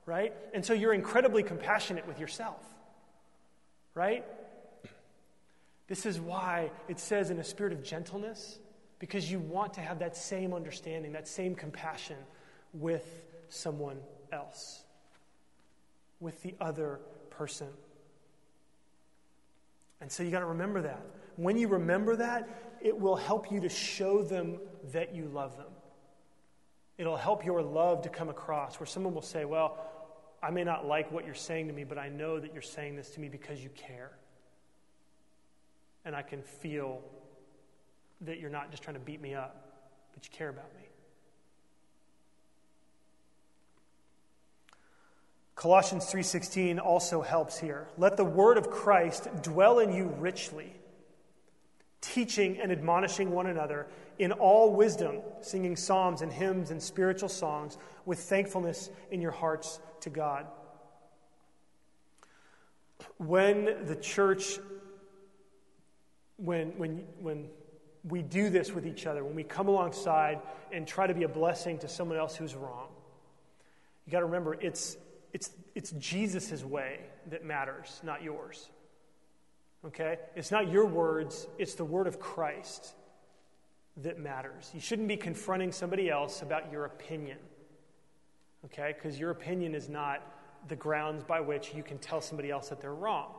Right? 0.06 0.34
And 0.52 0.64
so 0.64 0.72
you're 0.72 0.94
incredibly 0.94 1.44
compassionate 1.44 2.08
with 2.08 2.18
yourself. 2.18 2.60
Right? 3.94 4.24
This 5.86 6.04
is 6.04 6.18
why 6.20 6.70
it 6.88 6.98
says 6.98 7.30
in 7.30 7.38
a 7.38 7.44
spirit 7.44 7.72
of 7.72 7.84
gentleness, 7.84 8.58
because 8.98 9.30
you 9.30 9.38
want 9.38 9.74
to 9.74 9.80
have 9.80 10.00
that 10.00 10.16
same 10.16 10.52
understanding, 10.52 11.12
that 11.12 11.28
same 11.28 11.54
compassion 11.54 12.16
with 12.72 13.04
someone 13.48 13.98
else, 14.32 14.82
with 16.20 16.42
the 16.42 16.54
other 16.60 17.00
person. 17.30 17.68
And 20.00 20.10
so 20.10 20.22
you 20.22 20.30
got 20.30 20.40
to 20.40 20.46
remember 20.46 20.82
that. 20.82 21.02
When 21.36 21.56
you 21.56 21.68
remember 21.68 22.16
that, 22.16 22.48
it 22.80 22.98
will 22.98 23.16
help 23.16 23.50
you 23.50 23.60
to 23.60 23.68
show 23.68 24.22
them 24.22 24.58
that 24.92 25.14
you 25.14 25.26
love 25.26 25.56
them. 25.56 25.66
It'll 26.98 27.16
help 27.16 27.44
your 27.44 27.62
love 27.62 28.02
to 28.02 28.08
come 28.08 28.28
across 28.28 28.78
where 28.78 28.86
someone 28.86 29.14
will 29.14 29.22
say, 29.22 29.44
Well, 29.44 29.78
I 30.42 30.50
may 30.50 30.64
not 30.64 30.86
like 30.86 31.10
what 31.12 31.24
you're 31.24 31.34
saying 31.34 31.68
to 31.68 31.72
me, 31.72 31.84
but 31.84 31.98
I 31.98 32.08
know 32.08 32.38
that 32.38 32.52
you're 32.52 32.62
saying 32.62 32.96
this 32.96 33.10
to 33.10 33.20
me 33.20 33.28
because 33.28 33.62
you 33.62 33.70
care. 33.70 34.10
And 36.04 36.16
I 36.16 36.22
can 36.22 36.42
feel 36.42 37.02
that 38.22 38.38
you're 38.38 38.50
not 38.50 38.70
just 38.70 38.82
trying 38.82 38.94
to 38.94 39.00
beat 39.00 39.20
me 39.20 39.34
up, 39.34 39.72
but 40.14 40.24
you 40.24 40.30
care 40.30 40.48
about 40.48 40.74
me. 40.74 40.89
Colossians 45.60 46.06
3:16 46.10 46.78
also 46.78 47.20
helps 47.20 47.58
here. 47.58 47.86
Let 47.98 48.16
the 48.16 48.24
word 48.24 48.56
of 48.56 48.70
Christ 48.70 49.28
dwell 49.42 49.78
in 49.78 49.92
you 49.92 50.06
richly, 50.06 50.74
teaching 52.00 52.58
and 52.58 52.72
admonishing 52.72 53.30
one 53.30 53.46
another 53.46 53.86
in 54.18 54.32
all 54.32 54.72
wisdom, 54.72 55.20
singing 55.42 55.76
psalms 55.76 56.22
and 56.22 56.32
hymns 56.32 56.70
and 56.70 56.82
spiritual 56.82 57.28
songs 57.28 57.76
with 58.06 58.18
thankfulness 58.20 58.88
in 59.10 59.20
your 59.20 59.32
hearts 59.32 59.80
to 60.00 60.08
God. 60.08 60.46
When 63.18 63.84
the 63.84 63.96
church 63.96 64.58
when 66.38 66.70
when 66.78 67.06
when 67.20 67.50
we 68.04 68.22
do 68.22 68.48
this 68.48 68.72
with 68.72 68.86
each 68.86 69.04
other, 69.06 69.22
when 69.22 69.34
we 69.34 69.44
come 69.44 69.68
alongside 69.68 70.40
and 70.72 70.88
try 70.88 71.06
to 71.06 71.12
be 71.12 71.24
a 71.24 71.28
blessing 71.28 71.76
to 71.80 71.88
someone 71.88 72.16
else 72.16 72.34
who's 72.34 72.54
wrong, 72.54 72.88
you 74.06 74.10
got 74.10 74.20
to 74.20 74.24
remember 74.24 74.54
it's 74.54 74.96
it's, 75.32 75.50
it's 75.74 75.90
Jesus' 75.92 76.64
way 76.64 77.00
that 77.30 77.44
matters, 77.44 78.00
not 78.02 78.22
yours. 78.22 78.68
Okay? 79.86 80.18
It's 80.36 80.50
not 80.50 80.70
your 80.70 80.86
words, 80.86 81.46
it's 81.58 81.74
the 81.74 81.84
word 81.84 82.06
of 82.06 82.18
Christ 82.18 82.94
that 83.98 84.18
matters. 84.18 84.70
You 84.74 84.80
shouldn't 84.80 85.08
be 85.08 85.16
confronting 85.16 85.72
somebody 85.72 86.10
else 86.10 86.42
about 86.42 86.70
your 86.72 86.84
opinion. 86.84 87.38
Okay? 88.66 88.94
Because 88.94 89.18
your 89.18 89.30
opinion 89.30 89.74
is 89.74 89.88
not 89.88 90.22
the 90.68 90.76
grounds 90.76 91.24
by 91.24 91.40
which 91.40 91.74
you 91.74 91.82
can 91.82 91.98
tell 91.98 92.20
somebody 92.20 92.50
else 92.50 92.68
that 92.68 92.80
they're 92.80 92.94
wrong. 92.94 93.32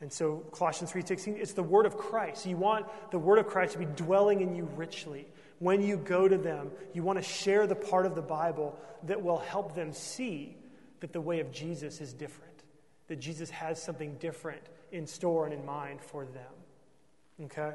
And 0.00 0.12
so 0.12 0.44
Colossians 0.52 0.92
3:16 0.92 1.36
it's 1.36 1.54
the 1.54 1.62
word 1.62 1.86
of 1.86 1.96
Christ. 1.96 2.46
You 2.46 2.56
want 2.56 2.86
the 3.10 3.18
word 3.18 3.38
of 3.38 3.48
Christ 3.48 3.72
to 3.72 3.78
be 3.78 3.86
dwelling 3.86 4.42
in 4.42 4.54
you 4.54 4.64
richly. 4.76 5.26
When 5.58 5.82
you 5.82 5.96
go 5.96 6.28
to 6.28 6.38
them, 6.38 6.70
you 6.92 7.02
want 7.02 7.18
to 7.18 7.22
share 7.22 7.66
the 7.66 7.74
part 7.74 8.06
of 8.06 8.14
the 8.14 8.22
Bible 8.22 8.78
that 9.04 9.20
will 9.20 9.38
help 9.38 9.74
them 9.74 9.92
see 9.92 10.56
that 11.00 11.12
the 11.12 11.20
way 11.20 11.40
of 11.40 11.52
Jesus 11.52 12.00
is 12.00 12.12
different, 12.12 12.62
that 13.08 13.16
Jesus 13.16 13.50
has 13.50 13.82
something 13.82 14.16
different 14.16 14.62
in 14.92 15.06
store 15.06 15.44
and 15.44 15.54
in 15.54 15.64
mind 15.64 16.00
for 16.00 16.24
them. 16.24 17.44
Okay? 17.44 17.72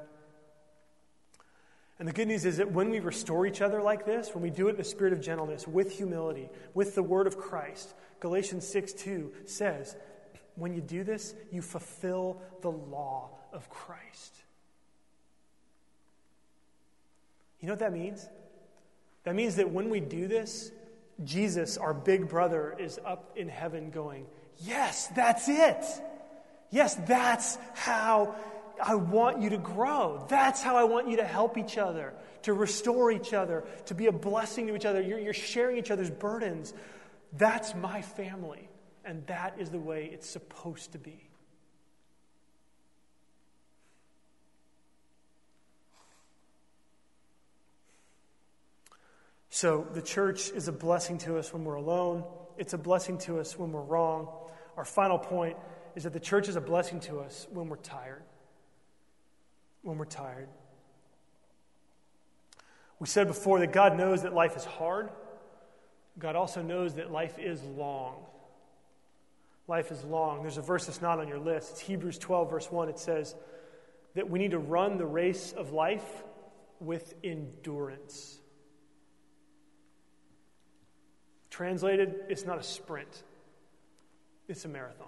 And 1.99 2.07
the 2.07 2.13
good 2.13 2.27
news 2.27 2.45
is 2.45 2.57
that 2.57 2.71
when 2.71 2.89
we 2.89 2.99
restore 2.99 3.45
each 3.45 3.61
other 3.61 3.81
like 3.81 4.05
this, 4.05 4.33
when 4.33 4.43
we 4.43 4.49
do 4.49 4.67
it 4.67 4.71
in 4.71 4.77
the 4.77 4.83
spirit 4.83 5.13
of 5.13 5.21
gentleness, 5.21 5.67
with 5.67 5.91
humility, 5.91 6.49
with 6.73 6.95
the 6.95 7.03
word 7.03 7.27
of 7.27 7.37
Christ, 7.37 7.93
Galatians 8.19 8.67
6 8.67 8.93
2 8.93 9.31
says, 9.45 9.95
when 10.55 10.73
you 10.73 10.81
do 10.81 11.03
this, 11.03 11.33
you 11.51 11.61
fulfill 11.61 12.41
the 12.61 12.71
law 12.71 13.29
of 13.51 13.69
Christ. 13.69 14.35
You 17.59 17.67
know 17.67 17.73
what 17.73 17.79
that 17.79 17.93
means? 17.93 18.27
That 19.23 19.35
means 19.35 19.55
that 19.55 19.69
when 19.69 19.89
we 19.89 19.99
do 19.99 20.27
this, 20.27 20.71
Jesus, 21.23 21.77
our 21.77 21.93
big 21.93 22.29
brother, 22.29 22.75
is 22.77 22.99
up 23.05 23.33
in 23.35 23.49
heaven 23.49 23.89
going, 23.89 24.25
Yes, 24.59 25.07
that's 25.15 25.49
it. 25.49 25.83
Yes, 26.69 26.95
that's 26.95 27.57
how 27.73 28.35
I 28.81 28.95
want 28.95 29.41
you 29.41 29.51
to 29.51 29.57
grow. 29.57 30.25
That's 30.27 30.61
how 30.61 30.75
I 30.75 30.83
want 30.85 31.07
you 31.07 31.17
to 31.17 31.25
help 31.25 31.57
each 31.57 31.77
other, 31.77 32.13
to 32.43 32.53
restore 32.53 33.11
each 33.11 33.33
other, 33.33 33.63
to 33.85 33.95
be 33.95 34.07
a 34.07 34.11
blessing 34.11 34.67
to 34.67 34.75
each 34.75 34.85
other. 34.85 35.01
You're, 35.01 35.19
you're 35.19 35.33
sharing 35.33 35.77
each 35.77 35.91
other's 35.91 36.09
burdens. 36.09 36.73
That's 37.33 37.75
my 37.75 38.01
family, 38.01 38.69
and 39.05 39.25
that 39.27 39.55
is 39.59 39.69
the 39.69 39.79
way 39.79 40.09
it's 40.11 40.29
supposed 40.29 40.93
to 40.93 40.97
be. 40.97 41.29
So 49.53 49.87
the 49.93 50.01
church 50.01 50.49
is 50.49 50.67
a 50.67 50.71
blessing 50.71 51.19
to 51.19 51.37
us 51.37 51.53
when 51.53 51.63
we're 51.63 51.75
alone, 51.75 52.23
it's 52.57 52.73
a 52.73 52.77
blessing 52.77 53.19
to 53.19 53.39
us 53.39 53.55
when 53.55 53.71
we're 53.71 53.83
wrong. 53.83 54.27
Our 54.75 54.83
final 54.83 55.19
point 55.19 55.57
is 55.95 56.05
that 56.05 56.13
the 56.13 56.19
church 56.19 56.47
is 56.49 56.55
a 56.55 56.61
blessing 56.61 57.01
to 57.01 57.19
us 57.19 57.45
when 57.51 57.69
we're 57.69 57.75
tired. 57.75 58.23
When 59.83 59.99
we're 59.99 60.05
tired. 60.05 60.47
We 62.97 63.05
said 63.05 63.27
before 63.27 63.59
that 63.59 63.71
God 63.71 63.95
knows 63.95 64.23
that 64.23 64.33
life 64.33 64.57
is 64.57 64.65
hard. 64.65 65.11
God 66.17 66.35
also 66.35 66.63
knows 66.63 66.95
that 66.95 67.11
life 67.11 67.37
is 67.37 67.61
long. 67.61 68.25
Life 69.67 69.91
is 69.91 70.03
long. 70.03 70.41
There's 70.41 70.57
a 70.57 70.63
verse 70.63 70.87
that's 70.87 71.01
not 71.01 71.19
on 71.19 71.27
your 71.27 71.37
list. 71.37 71.73
It's 71.73 71.79
Hebrews 71.79 72.17
12, 72.17 72.49
verse 72.49 72.71
1. 72.71 72.89
It 72.89 72.97
says 72.97 73.35
that 74.15 74.27
we 74.27 74.39
need 74.39 74.51
to 74.51 74.59
run 74.59 74.97
the 74.97 75.05
race 75.05 75.53
of 75.55 75.71
life 75.71 76.23
with 76.79 77.13
endurance. 77.23 78.39
Translated, 81.53 82.15
it's 82.29 82.47
not 82.47 82.57
a 82.57 82.63
sprint, 82.63 83.21
it's 84.47 84.65
a 84.65 84.67
marathon. 84.67 85.05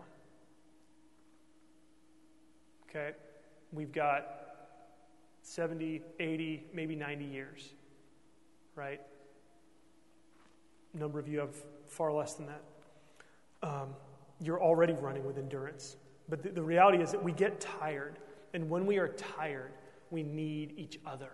Okay? 2.87 3.13
We've 3.73 3.91
got 3.91 4.27
70, 5.41 6.03
80, 6.19 6.65
maybe 6.71 6.95
90 6.95 7.25
years, 7.25 7.73
right? 8.75 9.01
A 10.93 10.97
number 10.99 11.17
of 11.17 11.27
you 11.27 11.39
have 11.39 11.55
far 11.87 12.13
less 12.13 12.33
than 12.33 12.45
that. 12.45 12.61
Um, 13.63 13.95
you're 14.39 14.61
already 14.61 14.93
running 14.93 15.25
with 15.25 15.39
endurance. 15.39 15.97
But 16.29 16.43
the, 16.43 16.49
the 16.49 16.61
reality 16.61 17.01
is 17.01 17.09
that 17.09 17.23
we 17.23 17.31
get 17.31 17.59
tired. 17.59 18.19
And 18.53 18.69
when 18.69 18.85
we 18.85 18.99
are 18.99 19.07
tired, 19.07 19.71
we 20.11 20.21
need 20.21 20.75
each 20.77 20.99
other. 21.07 21.31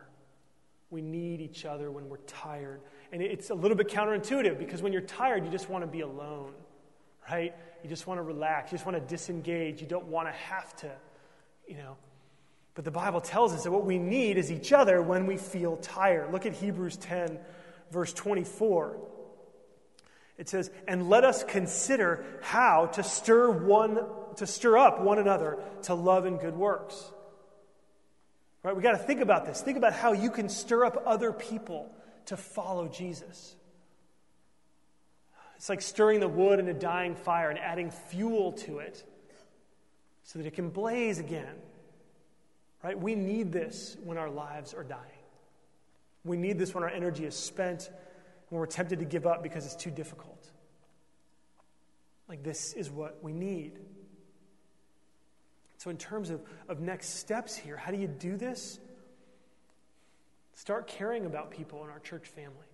We 0.92 1.02
need 1.02 1.40
each 1.42 1.66
other 1.66 1.90
when 1.90 2.10
we're 2.10 2.18
tired. 2.18 2.82
And 3.12 3.22
it's 3.22 3.50
a 3.50 3.56
little 3.56 3.78
bit 3.78 3.88
counterintuitive 3.88 4.60
because 4.60 4.82
when 4.82 4.94
you're 4.94 5.02
tired, 5.02 5.46
you 5.46 5.50
just 5.50 5.70
want 5.70 5.84
to 5.84 5.88
be 5.88 6.02
alone, 6.02 6.54
right? 7.30 7.56
You 7.82 7.90
just 7.90 8.06
want 8.06 8.20
to 8.20 8.24
relax. 8.24 8.72
You 8.72 8.78
just 8.78 8.86
want 8.86 8.98
to 8.98 9.10
disengage. 9.10 9.82
You 9.82 9.88
don't 9.88 10.08
want 10.08 10.28
to 10.28 10.34
have 10.34 10.76
to, 10.78 10.92
you 11.66 11.78
know. 11.78 11.96
But 12.76 12.86
the 12.86 12.92
Bible 12.92 13.22
tells 13.22 13.54
us 13.54 13.64
that 13.64 13.72
what 13.72 13.86
we 13.86 13.98
need 13.98 14.38
is 14.38 14.52
each 14.52 14.72
other 14.74 15.02
when 15.02 15.26
we 15.28 15.38
feel 15.38 15.78
tired. 15.78 16.32
Look 16.32 16.46
at 16.46 16.54
Hebrews 16.54 16.98
10, 16.98 17.40
verse 17.90 18.14
24. 18.14 18.98
It 20.38 20.50
says, 20.50 20.72
"And 20.88 21.10
let 21.10 21.24
us 21.24 21.44
consider 21.44 22.26
how 22.42 22.88
to 22.88 23.04
stir 23.04 23.50
one 23.50 24.06
to 24.36 24.48
stir 24.48 24.78
up 24.78 25.00
one 25.00 25.20
another 25.20 25.58
to 25.84 25.94
love 25.94 26.26
and 26.26 26.40
good 26.40 26.58
works." 26.58 27.14
Right? 28.64 28.76
We 28.76 28.82
got 28.82 28.92
to 28.92 28.98
think 28.98 29.22
about 29.22 29.46
this. 29.46 29.62
Think 29.62 29.78
about 29.78 29.94
how 29.94 30.14
you 30.14 30.30
can 30.30 30.50
stir 30.50 30.86
up 30.86 31.04
other 31.06 31.32
people 31.32 31.92
to 32.26 32.38
follow 32.38 32.88
Jesus. 32.88 33.56
It's 35.56 35.70
like 35.70 35.82
stirring 35.82 36.20
the 36.20 36.28
wood 36.28 36.60
in 36.60 36.68
a 36.68 36.74
dying 36.74 37.16
fire 37.16 37.50
and 37.50 37.60
adding 37.60 37.92
fuel 37.92 38.54
to 38.54 38.80
it 38.80 39.04
so 40.24 40.40
that 40.40 40.48
it 40.48 40.56
can 40.56 40.70
blaze 40.70 41.20
again. 41.20 41.56
Right? 42.84 43.00
We 43.00 43.16
need 43.16 43.52
this 43.52 43.96
when 44.04 44.18
our 44.18 44.30
lives 44.30 44.74
are 44.74 44.84
dying. 44.84 45.02
We 46.24 46.38
need 46.38 46.58
this 46.58 46.74
when 46.74 46.84
our 46.84 46.90
energy 46.90 47.26
is 47.26 47.36
spent, 47.36 47.90
when 48.50 48.60
we're 48.60 48.66
tempted 48.66 49.00
to 49.00 49.06
give 49.06 49.26
up 49.26 49.44
because 49.44 49.66
it's 49.66 49.76
too 49.76 49.92
difficult. 49.92 50.50
Like, 52.28 52.44
this 52.44 52.74
is 52.74 52.90
what 52.90 53.24
we 53.24 53.34
need. 53.34 53.80
So, 55.82 55.90
in 55.90 55.98
terms 55.98 56.30
of, 56.30 56.44
of 56.70 56.80
next 56.80 57.16
steps 57.16 57.56
here, 57.56 57.76
how 57.76 57.90
do 57.90 57.98
you 57.98 58.08
do 58.08 58.38
this? 58.38 58.80
Start 60.54 60.86
caring 60.86 61.26
about 61.26 61.50
people 61.50 61.84
in 61.84 61.90
our 61.90 61.98
church 61.98 62.28
family. 62.28 62.68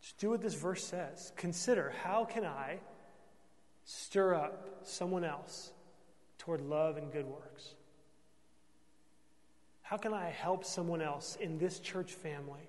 Just 0.00 0.18
do 0.18 0.30
what 0.30 0.40
this 0.40 0.54
verse 0.54 0.84
says. 0.84 1.32
Consider 1.36 1.94
how 2.02 2.24
can 2.24 2.44
I 2.44 2.80
stir 3.84 4.34
up 4.34 4.80
someone 4.82 5.22
else 5.22 5.70
toward 6.38 6.62
love 6.62 6.96
and 6.96 7.12
good 7.12 7.26
works? 7.26 7.76
How 9.82 9.98
can 9.98 10.12
I 10.12 10.30
help 10.30 10.64
someone 10.64 11.00
else 11.00 11.36
in 11.40 11.58
this 11.58 11.78
church 11.78 12.12
family 12.12 12.68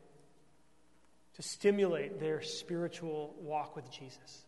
to 1.33 1.41
stimulate 1.41 2.19
their 2.19 2.43
spiritual 2.43 3.33
walk 3.39 3.75
with 3.75 3.89
Jesus? 3.89 4.45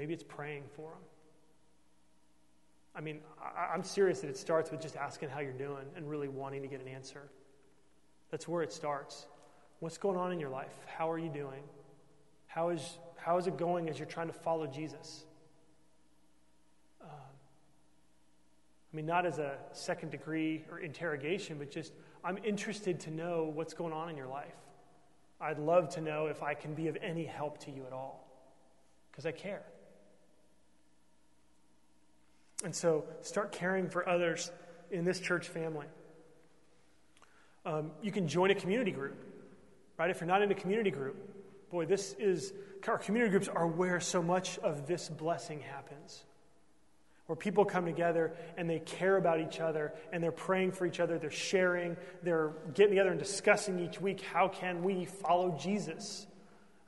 Maybe 0.00 0.14
it's 0.14 0.22
praying 0.22 0.62
for 0.74 0.92
them. 0.92 1.02
I 2.94 3.02
mean, 3.02 3.20
I, 3.38 3.74
am 3.74 3.82
serious 3.82 4.20
that 4.20 4.30
it 4.30 4.38
starts 4.38 4.70
with 4.70 4.80
just 4.80 4.96
asking 4.96 5.28
how 5.28 5.40
you're 5.40 5.52
doing 5.52 5.84
and 5.94 6.08
really 6.08 6.26
wanting 6.26 6.62
to 6.62 6.68
get 6.68 6.80
an 6.80 6.88
answer. 6.88 7.28
That's 8.30 8.48
where 8.48 8.62
it 8.62 8.72
starts. 8.72 9.26
What's 9.80 9.98
going 9.98 10.16
on 10.16 10.32
in 10.32 10.40
your 10.40 10.48
life? 10.48 10.72
How 10.86 11.10
are 11.10 11.18
you 11.18 11.28
doing? 11.28 11.62
How 12.46 12.70
is, 12.70 12.96
how 13.16 13.36
is 13.36 13.46
it 13.46 13.58
going 13.58 13.90
as 13.90 13.98
you're 13.98 14.08
trying 14.08 14.28
to 14.28 14.32
follow 14.32 14.66
Jesus? 14.66 15.24
Um, 17.02 17.10
I 17.10 18.96
mean, 18.96 19.04
not 19.04 19.26
as 19.26 19.38
a 19.38 19.58
second 19.72 20.12
degree 20.12 20.64
or 20.70 20.78
interrogation, 20.78 21.58
but 21.58 21.70
just 21.70 21.92
I'm 22.24 22.38
interested 22.42 23.00
to 23.00 23.10
know 23.10 23.52
what's 23.54 23.74
going 23.74 23.92
on 23.92 24.08
in 24.08 24.16
your 24.16 24.28
life. 24.28 24.56
I'd 25.42 25.58
love 25.58 25.90
to 25.90 26.00
know 26.00 26.24
if 26.28 26.42
I 26.42 26.54
can 26.54 26.72
be 26.72 26.88
of 26.88 26.96
any 27.02 27.26
help 27.26 27.58
to 27.66 27.70
you 27.70 27.84
at 27.86 27.92
all 27.92 28.26
because 29.10 29.26
I 29.26 29.32
care. 29.32 29.62
And 32.64 32.74
so 32.74 33.04
start 33.22 33.52
caring 33.52 33.88
for 33.88 34.08
others 34.08 34.50
in 34.90 35.04
this 35.04 35.20
church 35.20 35.48
family. 35.48 35.86
Um, 37.64 37.90
you 38.02 38.12
can 38.12 38.28
join 38.28 38.50
a 38.50 38.54
community 38.54 38.90
group, 38.90 39.22
right? 39.98 40.10
If 40.10 40.20
you're 40.20 40.28
not 40.28 40.42
in 40.42 40.50
a 40.50 40.54
community 40.54 40.90
group, 40.90 41.16
boy, 41.70 41.86
this 41.86 42.14
is, 42.18 42.52
our 42.86 42.98
community 42.98 43.30
groups 43.30 43.48
are 43.48 43.66
where 43.66 44.00
so 44.00 44.22
much 44.22 44.58
of 44.58 44.86
this 44.86 45.08
blessing 45.08 45.60
happens. 45.60 46.24
Where 47.26 47.36
people 47.36 47.64
come 47.64 47.84
together 47.84 48.32
and 48.56 48.68
they 48.68 48.80
care 48.80 49.16
about 49.16 49.40
each 49.40 49.60
other 49.60 49.94
and 50.12 50.22
they're 50.22 50.32
praying 50.32 50.72
for 50.72 50.84
each 50.84 50.98
other, 50.98 51.18
they're 51.18 51.30
sharing, 51.30 51.96
they're 52.22 52.52
getting 52.74 52.90
together 52.90 53.10
and 53.10 53.20
discussing 53.20 53.78
each 53.78 54.00
week 54.00 54.20
how 54.20 54.48
can 54.48 54.82
we 54.82 55.04
follow 55.04 55.56
Jesus? 55.56 56.26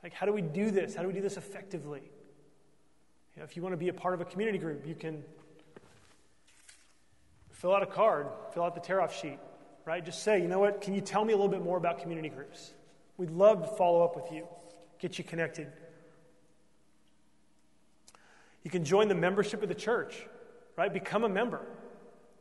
Like, 0.03 0.13
how 0.13 0.25
do 0.25 0.33
we 0.33 0.41
do 0.41 0.69
this? 0.69 0.95
How 0.95 1.01
do 1.01 1.07
we 1.07 1.13
do 1.13 1.21
this 1.21 1.37
effectively? 1.37 2.01
You 3.35 3.39
know, 3.39 3.45
if 3.45 3.55
you 3.55 3.63
want 3.63 3.71
to 3.71 3.77
be 3.77 3.87
a 3.87 3.93
part 3.93 4.13
of 4.13 4.21
a 4.21 4.25
community 4.25 4.57
group, 4.57 4.85
you 4.85 4.95
can 4.95 5.23
fill 7.63 7.73
out 7.73 7.81
a 7.81 7.85
card, 7.85 8.27
fill 8.53 8.63
out 8.63 8.75
the 8.75 8.81
tear 8.81 8.99
off 8.99 9.17
sheet, 9.17 9.39
right? 9.85 10.03
Just 10.03 10.21
say, 10.21 10.41
you 10.41 10.49
know 10.49 10.59
what, 10.59 10.81
can 10.81 10.93
you 10.93 10.99
tell 10.99 11.23
me 11.23 11.31
a 11.31 11.35
little 11.37 11.49
bit 11.49 11.63
more 11.63 11.77
about 11.77 12.01
community 12.01 12.27
groups? 12.27 12.73
We'd 13.15 13.31
love 13.31 13.61
to 13.61 13.69
follow 13.77 14.03
up 14.03 14.17
with 14.17 14.33
you, 14.33 14.45
get 14.99 15.17
you 15.17 15.23
connected. 15.23 15.71
You 18.63 18.69
can 18.69 18.83
join 18.83 19.07
the 19.07 19.15
membership 19.15 19.63
of 19.63 19.69
the 19.69 19.75
church, 19.75 20.27
right? 20.75 20.91
Become 20.91 21.23
a 21.23 21.29
member, 21.29 21.61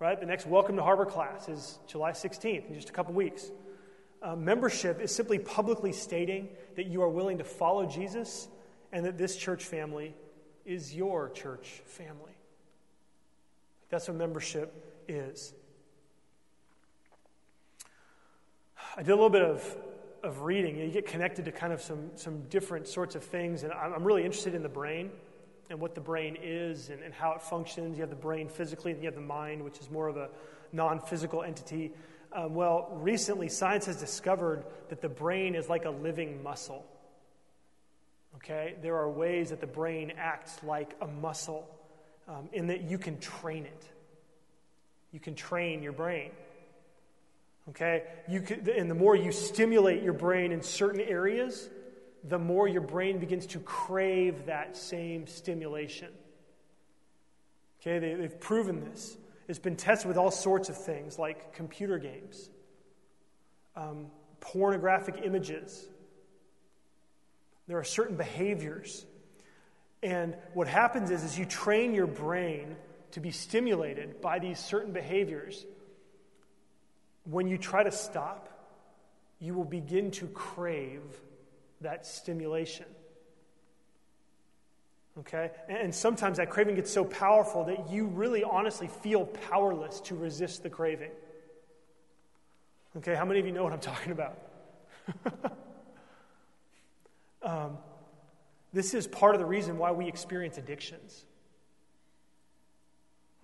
right? 0.01 0.19
The 0.19 0.27
next 0.27 0.45
Welcome 0.45 0.75
to 0.75 0.83
Harbor 0.83 1.07
class 1.07 1.49
is 1.49 1.79
July 1.87 2.11
16th, 2.11 2.69
in 2.69 2.75
just 2.75 2.91
a 2.91 2.93
couple 2.93 3.15
weeks. 3.15 3.49
Uh, 4.21 4.35
membership 4.35 5.01
is 5.01 5.15
simply 5.15 5.39
publicly 5.39 5.93
stating 5.93 6.49
that 6.75 6.87
you 6.87 7.01
are 7.01 7.09
willing 7.09 7.39
to 7.39 7.45
follow 7.45 7.87
Jesus 7.87 8.49
and 8.91 9.07
that 9.07 9.19
this 9.19 9.37
church 9.37 9.63
family 9.63 10.17
is 10.67 10.93
your 10.93 11.31
church 11.31 11.81
family. 11.87 12.33
That's 13.89 14.09
what 14.09 14.17
membership 14.17 14.89
is. 15.09 15.55
I 18.97 19.03
did 19.03 19.11
a 19.11 19.15
little 19.15 19.31
bit 19.31 19.43
of, 19.43 19.77
of 20.23 20.43
reading. 20.43 20.77
You 20.77 20.89
get 20.89 21.07
connected 21.07 21.47
to 21.47 21.53
kind 21.53 21.73
of 21.73 21.81
some, 21.81 22.11
some 22.17 22.43
different 22.49 22.87
sorts 22.89 23.15
of 23.15 23.25
things, 23.25 23.63
and 23.63 23.73
I'm 23.73 24.05
really 24.05 24.25
interested 24.25 24.55
in 24.55 24.63
the 24.63 24.69
brain 24.69 25.11
and 25.71 25.81
what 25.81 25.95
the 25.95 26.01
brain 26.01 26.37
is 26.43 26.91
and, 26.91 27.03
and 27.03 27.15
how 27.15 27.33
it 27.33 27.41
functions. 27.41 27.97
You 27.97 28.03
have 28.03 28.11
the 28.11 28.17
brain 28.17 28.49
physically, 28.49 28.93
and 28.93 29.01
you 29.01 29.07
have 29.07 29.15
the 29.15 29.21
mind, 29.23 29.65
which 29.65 29.79
is 29.79 29.91
more 29.91 30.09
of 30.09 30.17
a 30.19 30.29
non 30.73 31.01
physical 31.01 31.43
entity. 31.43 31.93
Um, 32.35 32.55
well, 32.55 32.89
recently, 32.93 33.49
science 33.49 33.87
has 33.87 33.97
discovered 33.97 34.65
that 34.91 35.01
the 35.01 35.09
brain 35.09 35.55
is 35.55 35.69
like 35.69 35.85
a 35.85 35.91
living 35.91 36.43
muscle. 36.43 36.85
Okay? 38.37 38.75
There 38.83 38.97
are 38.97 39.11
ways 39.11 39.51
that 39.51 39.61
the 39.61 39.67
brain 39.67 40.13
acts 40.19 40.63
like 40.63 40.95
a 41.01 41.07
muscle 41.07 41.69
um, 42.29 42.49
in 42.53 42.67
that 42.69 42.83
you 42.83 42.99
can 42.99 43.19
train 43.19 43.65
it 43.65 43.92
you 45.13 45.21
can 45.21 45.35
train 45.35 45.83
your 45.83 45.93
brain. 45.93 46.31
Okay? 47.71 48.05
You 48.29 48.41
can, 48.41 48.69
and 48.69 48.91
the 48.91 48.95
more 48.95 49.15
you 49.15 49.31
stimulate 49.31 50.03
your 50.03 50.13
brain 50.15 50.53
in 50.53 50.63
certain 50.63 51.01
areas, 51.01 51.69
the 52.25 52.39
more 52.39 52.69
your 52.69 52.81
brain 52.81 53.19
begins 53.19 53.47
to 53.47 53.59
crave 53.61 54.47
that 54.47 54.77
same 54.77 55.27
stimulation. 55.27 56.09
Okay, 57.81 57.99
they, 57.99 58.15
they've 58.15 58.41
proven 58.41 58.85
this. 58.85 59.17
It's 59.49 59.59
been 59.59 59.77
tested 59.77 60.07
with 60.09 60.17
all 60.17 60.31
sorts 60.31 60.69
of 60.69 60.77
things 60.77 61.19
like 61.19 61.53
computer 61.53 61.99
games, 61.99 62.49
um, 63.77 64.07
pornographic 64.41 65.21
images. 65.25 65.87
There 67.67 67.79
are 67.79 67.85
certain 67.85 68.17
behaviors. 68.17 69.05
And 70.03 70.37
what 70.55 70.69
happens 70.69 71.11
is, 71.11 71.25
is 71.25 71.39
you 71.39 71.45
train 71.45 71.93
your 71.93 72.07
brain 72.07 72.77
to 73.13 73.21
be 73.21 73.31
stimulated 73.31 74.21
by 74.21 74.39
these 74.39 74.59
certain 74.59 74.93
behaviors, 74.93 75.65
when 77.25 77.47
you 77.47 77.57
try 77.57 77.83
to 77.83 77.93
stop, 77.93 78.49
you 79.39 79.55
will 79.55 79.65
begin 79.65 80.11
to 80.13 80.27
crave 80.29 81.03
that 81.81 82.07
stimulation. 82.07 82.87
Okay? 85.21 85.51
And 85.69 85.95
sometimes 85.95 86.39
that 86.39 86.49
craving 86.49 86.77
gets 86.77 86.91
so 86.91 87.05
powerful 87.05 87.65
that 87.65 87.91
you 87.91 88.07
really 88.07 88.45
honestly 88.45 88.89
feel 88.89 89.27
powerless 89.27 90.01
to 90.03 90.15
resist 90.15 90.63
the 90.63 90.71
craving. 90.71 91.11
Okay, 92.97 93.15
how 93.15 93.25
many 93.25 93.41
of 93.41 93.47
you 93.47 93.53
know 93.53 93.65
what 93.65 93.73
I'm 93.73 93.81
talking 93.93 94.13
about? 94.13 94.39
um, 97.43 97.79
this 98.73 98.95
is 98.95 99.07
part 99.07 99.35
of 99.35 99.41
the 99.41 99.47
reason 99.47 99.77
why 99.77 99.91
we 99.93 100.07
experience 100.09 100.57
addictions. 100.57 101.25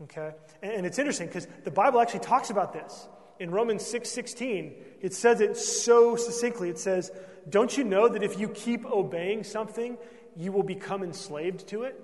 Okay? 0.04 0.32
And, 0.62 0.72
and 0.72 0.86
it's 0.86 0.98
interesting 0.98 1.26
because 1.26 1.46
the 1.64 1.70
Bible 1.70 2.00
actually 2.00 2.20
talks 2.20 2.50
about 2.50 2.72
this. 2.72 3.08
In 3.40 3.50
Romans 3.50 3.86
6 3.86 4.08
16, 4.08 4.74
it 5.00 5.14
says 5.14 5.40
it 5.40 5.56
so 5.56 6.16
succinctly. 6.16 6.70
It 6.70 6.78
says, 6.78 7.10
Don't 7.48 7.76
you 7.76 7.84
know 7.84 8.08
that 8.08 8.22
if 8.22 8.38
you 8.38 8.48
keep 8.48 8.84
obeying 8.84 9.44
something, 9.44 9.96
you 10.36 10.52
will 10.52 10.64
become 10.64 11.02
enslaved 11.02 11.68
to 11.68 11.84
it? 11.84 12.00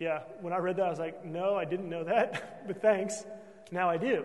Yeah, 0.00 0.20
when 0.40 0.54
I 0.54 0.56
read 0.56 0.76
that, 0.76 0.86
I 0.86 0.90
was 0.90 0.98
like, 0.98 1.26
no, 1.26 1.56
I 1.56 1.66
didn't 1.66 1.90
know 1.90 2.04
that, 2.04 2.64
but 2.66 2.80
thanks. 2.80 3.22
Now 3.70 3.90
I 3.90 3.98
do. 3.98 4.24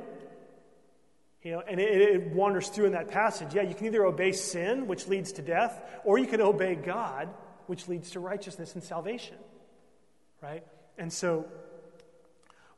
You 1.44 1.52
know, 1.52 1.64
and 1.68 1.80
it, 1.80 2.02
it, 2.02 2.28
wanders 2.32 2.70
through 2.70 2.86
in 2.86 2.94
that 2.94 3.10
passage. 3.10 3.54
Yeah, 3.54 3.62
you 3.62 3.76
can 3.76 3.86
either 3.86 4.04
obey 4.04 4.32
sin, 4.32 4.88
which 4.88 5.08
leads 5.08 5.34
to 5.34 5.44
death, 5.44 5.80
or 6.04 6.18
you 6.18 6.26
can 6.26 6.42
obey 6.42 6.74
God, 6.74 7.30
which 7.68 7.88
leads 7.88 8.12
to 8.12 8.20
righteousness 8.20 8.74
and 8.76 8.84
salvation. 8.84 9.38
Right? 10.42 10.64
And 10.98 11.12
so, 11.12 11.46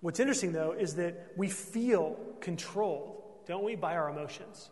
what's 0.01 0.19
interesting 0.19 0.53
though 0.53 0.71
is 0.71 0.95
that 0.95 1.33
we 1.35 1.49
feel 1.49 2.17
controlled, 2.39 3.21
don't 3.45 3.63
we, 3.63 3.75
by 3.75 3.95
our 3.95 4.09
emotions. 4.09 4.69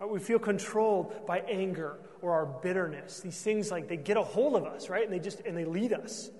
Right? 0.00 0.10
We 0.10 0.20
feel 0.20 0.38
controlled 0.38 1.26
by 1.26 1.40
anger 1.40 1.98
or 2.22 2.32
our 2.32 2.46
bitterness. 2.46 3.20
These 3.20 3.40
things 3.40 3.70
like 3.70 3.88
they 3.88 3.96
get 3.96 4.16
a 4.16 4.22
hold 4.22 4.56
of 4.56 4.64
us, 4.64 4.88
right? 4.88 5.04
And 5.04 5.12
they 5.12 5.18
just 5.18 5.40
and 5.40 5.56
they 5.56 5.64
lead 5.64 5.92
us. 5.92 6.30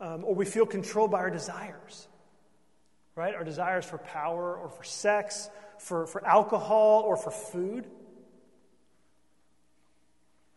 Um, 0.00 0.24
or 0.24 0.34
we 0.34 0.44
feel 0.44 0.66
controlled 0.66 1.12
by 1.12 1.18
our 1.18 1.30
desires, 1.30 2.08
right? 3.14 3.36
Our 3.36 3.44
desires 3.44 3.84
for 3.84 3.98
power 3.98 4.56
or 4.56 4.68
for 4.68 4.82
sex, 4.82 5.48
for, 5.78 6.06
for 6.06 6.26
alcohol 6.26 7.02
or 7.02 7.16
for 7.16 7.30
food. 7.30 7.86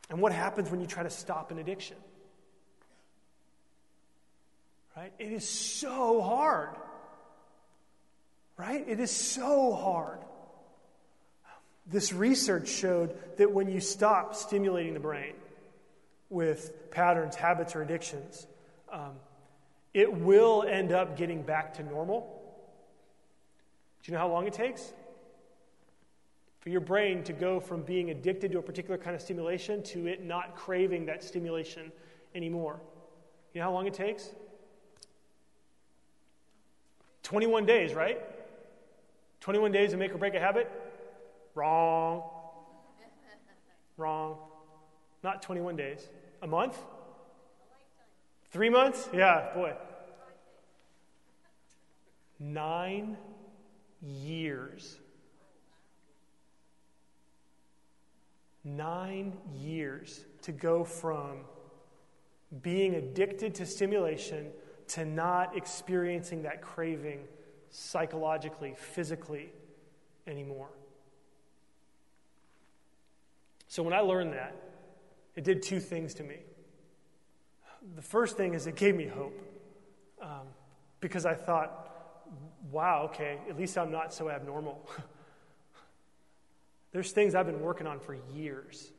And 0.10 0.22
what 0.22 0.32
happens 0.32 0.70
when 0.70 0.82
you 0.82 0.88
try 0.88 1.04
to 1.04 1.10
stop 1.10 1.52
an 1.52 1.60
addiction? 1.60 1.98
Right? 4.96 5.12
It 5.20 5.32
is 5.32 5.48
so 5.48 6.22
hard. 6.22 6.76
Right? 8.58 8.84
It 8.88 9.00
is 9.00 9.12
so 9.12 9.74
hard. 9.74 10.20
This 11.88 12.14
research 12.14 12.70
showed 12.70 13.16
that 13.38 13.52
when 13.52 13.70
you 13.70 13.80
stop 13.80 14.36
stimulating 14.36 14.94
the 14.94 15.00
brain 15.00 15.34
with 16.30 16.92
patterns, 16.92 17.36
habits, 17.36 17.76
or 17.76 17.82
addictions, 17.82 18.48
um, 18.92 19.14
it 19.94 20.12
will 20.12 20.64
end 20.68 20.92
up 20.92 21.18
getting 21.18 21.42
back 21.42 21.76
to 21.76 21.84
normal. 21.84 22.42
Do 24.04 24.12
you 24.12 24.18
know 24.18 24.22
how 24.22 24.30
long 24.30 24.48
it 24.48 24.54
takes? 24.54 24.94
For 26.66 26.72
your 26.72 26.82
brain 26.82 27.22
to 27.22 27.32
go 27.32 27.60
from 27.60 27.84
being 27.84 28.10
addicted 28.10 28.52
to 28.52 28.58
a 28.58 28.62
particular 28.62 28.98
kind 28.98 29.16
of 29.16 29.22
stimulation 29.22 29.84
to 29.84 30.08
it 30.08 30.26
not 30.26 30.56
craving 30.56 31.06
that 31.06 31.24
stimulation 31.24 31.92
anymore. 32.34 32.82
You 33.54 33.62
know 33.62 33.66
how 33.66 33.72
long 33.72 33.86
it 33.86 33.94
takes? 33.94 34.32
21 37.22 37.68
days, 37.68 37.94
right? 37.94 38.20
21 39.42 39.72
days 39.74 39.92
to 39.92 39.98
make 39.98 40.12
or 40.12 40.18
break 40.18 40.34
a 40.34 40.40
habit? 40.40 40.72
Wrong. 41.54 42.24
Wrong. 43.96 44.38
Not 45.24 45.44
21 45.44 45.76
days. 45.76 46.10
A 46.42 46.48
month? 46.48 46.80
Three 48.50 48.72
months? 48.72 49.08
Yeah, 49.14 49.54
boy. 49.54 49.74
Nine 52.40 53.18
years 54.02 54.98
nine 58.66 59.38
years 59.56 60.26
to 60.42 60.52
go 60.52 60.84
from 60.84 61.40
being 62.62 62.96
addicted 62.96 63.56
to 63.56 63.66
stimulation 63.66 64.48
to 64.88 65.06
not 65.06 65.56
experiencing 65.56 66.44
that 66.44 66.62
craving 66.62 67.22
psychologically, 67.70 68.74
physically 68.78 69.50
anymore. 70.28 70.70
So 73.68 73.84
when 73.84 73.94
I 73.94 74.00
learned 74.00 74.34
that, 74.34 74.56
it 75.36 75.44
did 75.44 75.62
two 75.62 75.80
things 75.80 76.14
to 76.16 76.24
me. 76.24 76.38
the 77.96 78.02
first 78.02 78.38
thing 78.38 78.54
is 78.54 78.68
it 78.68 78.76
gave 78.76 78.96
me 78.96 79.06
hope 79.06 79.38
um, 80.22 80.48
because 81.02 81.26
I 81.26 81.34
thought, 81.34 82.24
wow, 82.72 83.10
okay, 83.12 83.40
at 83.50 83.58
least 83.58 83.78
I'm 83.78 83.92
not 83.92 84.14
so 84.14 84.30
abnormal. 84.30 84.90
There's 86.96 87.12
things 87.12 87.36
I've 87.36 87.46
been 87.46 87.60
working 87.60 87.88
on 87.88 88.00
for 88.00 88.16
years. 88.34 88.90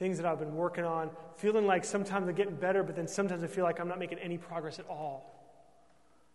Things 0.00 0.16
that 0.16 0.26
I've 0.26 0.40
been 0.40 0.56
working 0.56 0.84
on, 0.84 1.10
feeling 1.36 1.64
like 1.64 1.84
sometimes 1.84 2.28
I'm 2.28 2.34
getting 2.34 2.56
better, 2.56 2.82
but 2.82 2.96
then 2.96 3.06
sometimes 3.06 3.44
I 3.44 3.46
feel 3.46 3.62
like 3.62 3.78
I'm 3.78 3.86
not 3.86 4.00
making 4.00 4.18
any 4.18 4.36
progress 4.36 4.80
at 4.80 4.88
all. 4.88 5.32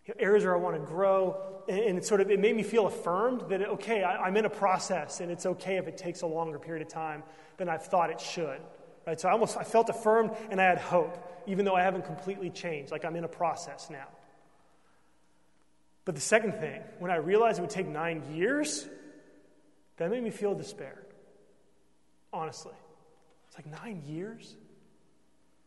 You 0.06 0.14
know, 0.14 0.24
areas 0.24 0.44
where 0.44 0.56
I 0.56 0.58
want 0.58 0.76
to 0.76 0.80
grow, 0.80 1.36
and, 1.68 1.98
it 1.98 2.06
sort 2.06 2.22
of 2.22 2.30
it 2.30 2.40
made 2.40 2.56
me 2.56 2.62
feel 2.62 2.86
affirmed 2.86 3.42
that 3.50 3.60
okay, 3.60 4.02
I, 4.02 4.24
I'm 4.24 4.38
in 4.38 4.46
a 4.46 4.50
process, 4.50 5.20
and 5.20 5.30
it's 5.30 5.44
okay 5.44 5.76
if 5.76 5.86
it 5.86 5.98
takes 5.98 6.22
a 6.22 6.26
longer 6.26 6.58
period 6.58 6.80
of 6.80 6.90
time 6.90 7.24
than 7.58 7.68
I've 7.68 7.84
thought 7.84 8.08
it 8.08 8.18
should. 8.18 8.58
Right? 9.06 9.20
So 9.20 9.28
I 9.28 9.32
almost 9.32 9.54
I 9.58 9.64
felt 9.64 9.90
affirmed 9.90 10.30
and 10.50 10.62
I 10.62 10.64
had 10.64 10.78
hope, 10.78 11.44
even 11.46 11.66
though 11.66 11.76
I 11.76 11.82
haven't 11.82 12.06
completely 12.06 12.48
changed. 12.48 12.90
Like 12.90 13.04
I'm 13.04 13.16
in 13.16 13.24
a 13.24 13.28
process 13.28 13.90
now. 13.90 14.08
But 16.06 16.14
the 16.14 16.22
second 16.22 16.54
thing, 16.54 16.80
when 17.00 17.10
I 17.10 17.16
realized 17.16 17.58
it 17.58 17.60
would 17.60 17.68
take 17.68 17.86
nine 17.86 18.22
years, 18.34 18.88
that 19.98 20.10
made 20.10 20.22
me 20.22 20.30
feel 20.30 20.54
despair. 20.54 21.02
Honestly. 22.32 22.74
It's 23.48 23.56
like 23.56 23.66
nine 23.82 24.02
years? 24.06 24.56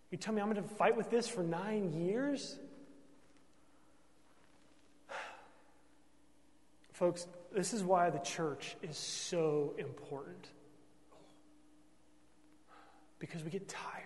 You 0.09 0.17
tell 0.17 0.33
me 0.33 0.41
I'm 0.41 0.51
going 0.51 0.61
to 0.61 0.75
fight 0.75 0.97
with 0.97 1.09
this 1.09 1.27
for 1.27 1.43
nine 1.43 1.93
years? 1.93 2.57
Folks, 6.93 7.27
this 7.53 7.73
is 7.73 7.83
why 7.83 8.09
the 8.09 8.19
church 8.19 8.75
is 8.81 8.97
so 8.97 9.73
important 9.77 10.47
because 13.19 13.43
we 13.43 13.51
get 13.51 13.67
tired. 13.67 14.03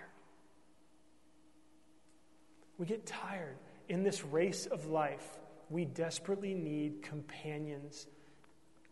We 2.78 2.86
get 2.86 3.05
tired. 3.05 3.55
In 3.88 4.03
this 4.03 4.26
race 4.26 4.65
of 4.65 4.88
life, 4.88 5.39
we 5.69 5.86
desperately 5.86 6.53
need 6.53 7.01
companions 7.01 8.07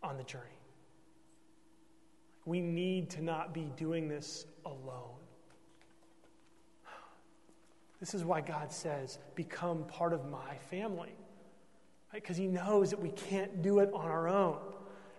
on 0.02 0.18
the 0.18 0.24
journey. 0.24 0.46
We 2.46 2.60
need 2.62 3.10
to 3.12 3.24
not 3.24 3.54
be 3.54 3.72
doing 3.78 4.08
this 4.08 4.46
alone. 4.66 5.16
This 8.00 8.14
is 8.14 8.26
why 8.26 8.42
God 8.42 8.72
says, 8.72 9.18
Become 9.36 9.86
part 9.86 10.12
of 10.12 10.30
my 10.30 10.56
family. 10.70 11.16
Because 12.12 12.38
right? 12.38 12.44
He 12.44 12.48
knows 12.48 12.90
that 12.90 13.02
we 13.02 13.10
can't 13.10 13.62
do 13.62 13.80
it 13.80 13.90
on 13.94 14.12
our 14.12 14.28
own. 14.28 14.60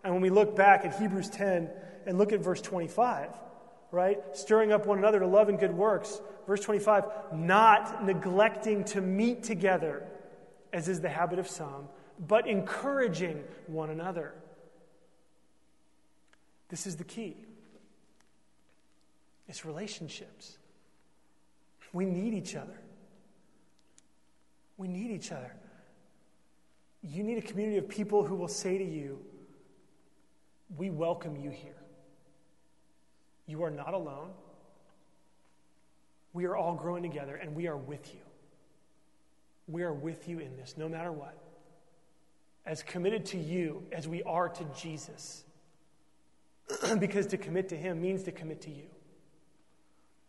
And 0.05 0.13
when 0.13 0.23
we 0.23 0.29
look 0.29 0.55
back 0.55 0.85
at 0.85 0.99
Hebrews 0.99 1.31
10 1.31 1.71
and 2.07 2.19
look 2.19 2.33
at 2.33 2.41
verse 2.41 2.61
25, 2.61 3.31
right? 3.91 4.19
Stirring 4.35 4.71
up 4.71 4.85
one 4.85 4.99
another 4.99 5.21
to 5.21 5.27
love 5.27 5.49
and 5.49 5.59
good 5.59 5.73
works. 5.73 6.21
Verse 6.47 6.61
25, 6.61 7.05
not 7.33 8.05
neglecting 8.05 8.85
to 8.85 9.01
meet 9.01 9.43
together, 9.43 10.07
as 10.75 10.89
is 10.89 11.01
the 11.01 11.09
habit 11.09 11.39
of 11.39 11.49
some, 11.49 11.89
but 12.29 12.47
encouraging 12.47 13.43
one 13.67 13.89
another. 13.89 14.35
This 16.69 16.87
is 16.87 16.97
the 16.97 17.05
key 17.05 17.37
it's 19.49 19.65
relationships. 19.65 20.57
We 21.93 22.05
need 22.07 22.35
each 22.35 22.57
other. 22.57 22.81
We 24.77 24.89
need 24.89 25.11
each 25.11 25.31
other. 25.31 25.53
You 27.03 27.23
need 27.23 27.39
a 27.39 27.43
community 27.43 27.79
of 27.79 27.89
people 27.89 28.25
who 28.25 28.35
will 28.35 28.49
say 28.49 28.79
to 28.79 28.85
you, 28.85 29.21
We 30.77 30.91
welcome 30.91 31.37
you 31.37 31.51
here. 31.51 31.77
You 33.47 33.63
are 33.63 33.71
not 33.71 33.93
alone. 33.93 34.31
We 36.33 36.47
are 36.47 36.57
all 36.57 36.75
growing 36.75 37.03
together, 37.03 37.37
and 37.37 37.55
we 37.55 37.69
are 37.69 37.77
with 37.77 38.13
you. 38.13 38.21
We 39.69 39.83
are 39.83 39.93
with 39.93 40.29
you 40.29 40.41
in 40.41 40.57
this, 40.57 40.75
no 40.77 40.89
matter 40.89 41.13
what. 41.13 41.37
As 42.67 42.83
committed 42.83 43.27
to 43.27 43.39
you 43.39 43.85
as 43.93 44.09
we 44.09 44.23
are 44.25 44.49
to 44.49 44.65
Jesus. 44.77 45.45
because 46.99 47.27
to 47.29 47.37
commit 47.37 47.69
to 47.71 47.77
Him 47.77 48.01
means 48.01 48.23
to 48.25 48.33
commit 48.33 48.63
to 48.63 48.71
you. 48.71 48.87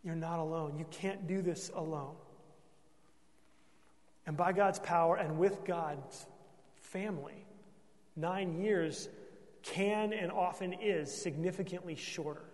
You're 0.03 0.15
not 0.15 0.39
alone. 0.39 0.77
You 0.77 0.86
can't 0.91 1.27
do 1.27 1.41
this 1.41 1.71
alone. 1.73 2.15
And 4.27 4.38
by 4.38 4.53
God's 4.53 4.79
power 4.79 5.15
and 5.15 5.38
with 5.38 5.65
God's 5.65 6.25
family, 6.77 7.45
nine 8.15 8.61
years 8.61 9.09
can 9.63 10.13
and 10.13 10.31
often 10.31 10.73
is 10.73 11.11
significantly 11.11 11.95
shorter. 11.95 12.45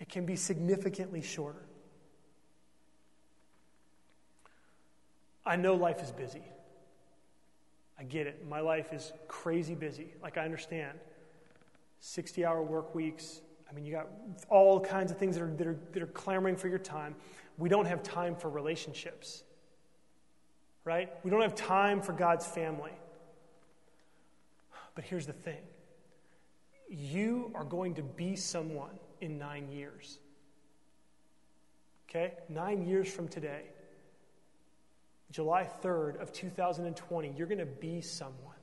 It 0.00 0.08
can 0.08 0.26
be 0.26 0.36
significantly 0.36 1.22
shorter. 1.22 1.64
I 5.46 5.56
know 5.56 5.74
life 5.74 6.02
is 6.02 6.10
busy. 6.10 6.42
I 7.98 8.04
get 8.04 8.26
it. 8.26 8.46
My 8.48 8.60
life 8.60 8.92
is 8.92 9.12
crazy 9.28 9.74
busy. 9.74 10.08
Like, 10.22 10.36
I 10.38 10.44
understand. 10.44 10.98
60 12.04 12.44
hour 12.44 12.62
work 12.62 12.94
weeks. 12.94 13.40
I 13.68 13.72
mean, 13.72 13.86
you 13.86 13.92
got 13.92 14.08
all 14.50 14.78
kinds 14.78 15.10
of 15.10 15.16
things 15.16 15.36
that 15.36 15.42
are, 15.42 15.54
that, 15.54 15.66
are, 15.66 15.78
that 15.92 16.02
are 16.02 16.08
clamoring 16.08 16.54
for 16.54 16.68
your 16.68 16.78
time. 16.78 17.14
We 17.56 17.70
don't 17.70 17.86
have 17.86 18.02
time 18.02 18.36
for 18.36 18.50
relationships, 18.50 19.42
right? 20.84 21.10
We 21.24 21.30
don't 21.30 21.40
have 21.40 21.54
time 21.54 22.02
for 22.02 22.12
God's 22.12 22.46
family. 22.46 22.92
But 24.94 25.04
here's 25.04 25.26
the 25.26 25.32
thing 25.32 25.62
you 26.90 27.50
are 27.54 27.64
going 27.64 27.94
to 27.94 28.02
be 28.02 28.36
someone 28.36 28.98
in 29.22 29.38
nine 29.38 29.70
years. 29.70 30.18
Okay? 32.10 32.34
Nine 32.50 32.86
years 32.86 33.08
from 33.08 33.28
today, 33.28 33.62
July 35.30 35.66
3rd 35.82 36.20
of 36.20 36.32
2020, 36.32 37.32
you're 37.34 37.46
going 37.46 37.58
to 37.58 37.64
be 37.64 38.02
someone. 38.02 38.53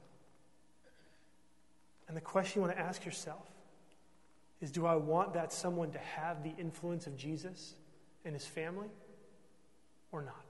And 2.11 2.17
the 2.17 2.21
question 2.21 2.59
you 2.59 2.67
want 2.67 2.77
to 2.77 2.83
ask 2.83 3.05
yourself 3.05 3.47
is 4.59 4.69
do 4.69 4.85
I 4.85 4.97
want 4.97 5.33
that 5.35 5.53
someone 5.53 5.91
to 5.91 5.97
have 5.97 6.43
the 6.43 6.53
influence 6.57 7.07
of 7.07 7.15
Jesus 7.15 7.73
and 8.25 8.33
his 8.33 8.45
family 8.45 8.89
or 10.11 10.21
not? 10.21 10.43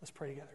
Let's 0.00 0.10
pray 0.10 0.30
together. 0.30 0.48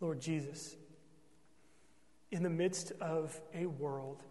Lord 0.00 0.20
Jesus, 0.20 0.74
in 2.32 2.42
the 2.42 2.50
midst 2.50 2.92
of 3.00 3.38
a 3.54 3.66
world 3.66 4.22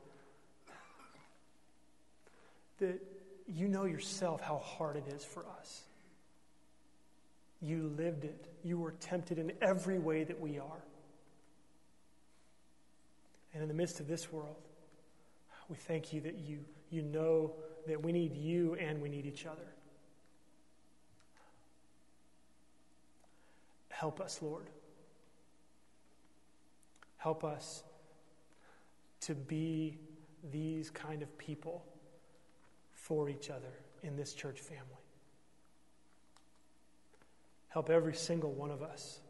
that 2.80 3.00
you 3.48 3.68
know 3.68 3.86
yourself 3.86 4.42
how 4.42 4.58
hard 4.58 4.98
it 4.98 5.08
is 5.16 5.24
for 5.24 5.46
us. 5.60 5.84
You 7.62 7.94
lived 7.96 8.26
it. 8.26 8.48
You 8.64 8.80
were 8.80 8.92
tempted 9.00 9.38
in 9.38 9.54
every 9.62 10.00
way 10.00 10.24
that 10.24 10.42
we 10.42 10.58
are. 10.58 10.84
And 13.54 13.62
in 13.62 13.68
the 13.68 13.76
midst 13.76 14.00
of 14.00 14.08
this 14.08 14.32
world, 14.32 14.56
we 15.70 15.76
thank 15.76 16.12
you 16.12 16.22
that 16.22 16.40
you, 16.40 16.60
you 16.90 17.04
know 17.04 17.54
that 17.86 18.02
we 18.04 18.12
need 18.12 18.36
you 18.36 18.76
and 18.76 19.00
we 19.00 19.10
need 19.10 19.28
each 19.28 19.46
other. 19.46 19.68
Help 23.90 24.20
us, 24.20 24.42
Lord. 24.42 24.66
Help 27.18 27.44
us 27.44 27.84
to 29.22 29.36
be 29.36 29.98
these 30.52 30.90
kind 30.90 31.22
of 31.22 31.38
people 31.38 31.86
for 32.92 33.30
each 33.30 33.50
other 33.50 33.80
in 34.04 34.16
this 34.16 34.34
church 34.34 34.60
family. 34.60 34.84
Help 37.70 37.90
every 37.90 38.14
single 38.14 38.52
one 38.52 38.72
of 38.72 38.82
us 38.82 39.22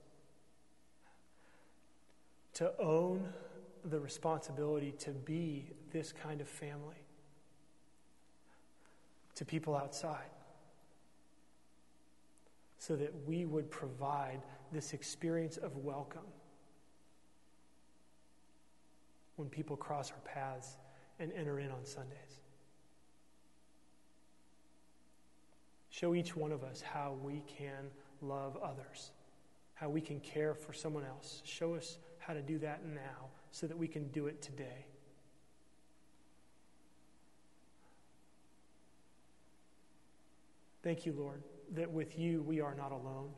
to 2.53 2.71
own 2.79 3.27
the 3.85 3.99
responsibility 3.99 4.91
to 4.99 5.11
be 5.11 5.71
this 5.91 6.11
kind 6.11 6.41
of 6.41 6.47
family 6.47 6.95
to 9.35 9.45
people 9.45 9.75
outside 9.75 10.29
so 12.77 12.95
that 12.95 13.11
we 13.27 13.45
would 13.45 13.69
provide 13.69 14.41
this 14.71 14.93
experience 14.93 15.57
of 15.57 15.77
welcome 15.77 16.21
when 19.36 19.49
people 19.49 19.75
cross 19.75 20.11
our 20.11 20.19
paths 20.19 20.77
and 21.19 21.32
enter 21.34 21.59
in 21.59 21.71
on 21.71 21.86
Sundays. 21.86 22.41
Show 25.89 26.15
each 26.15 26.36
one 26.36 26.51
of 26.51 26.63
us 26.63 26.82
how 26.82 27.15
we 27.21 27.43
can 27.47 27.91
love 28.21 28.57
others, 28.57 29.11
how 29.73 29.89
we 29.89 30.01
can 30.01 30.19
care 30.19 30.53
for 30.53 30.73
someone 30.73 31.03
else. 31.03 31.41
Show 31.43 31.75
us 31.75 31.97
how 32.17 32.34
to 32.34 32.41
do 32.41 32.57
that 32.59 32.86
now 32.86 33.29
so 33.51 33.67
that 33.67 33.77
we 33.77 33.88
can 33.88 34.07
do 34.09 34.27
it 34.27 34.41
today. 34.41 34.86
Thank 40.84 41.05
you, 41.05 41.13
Lord, 41.13 41.43
that 41.73 41.91
with 41.91 42.17
you 42.17 42.41
we 42.41 42.61
are 42.61 42.73
not 42.73 42.91
alone. 42.91 43.29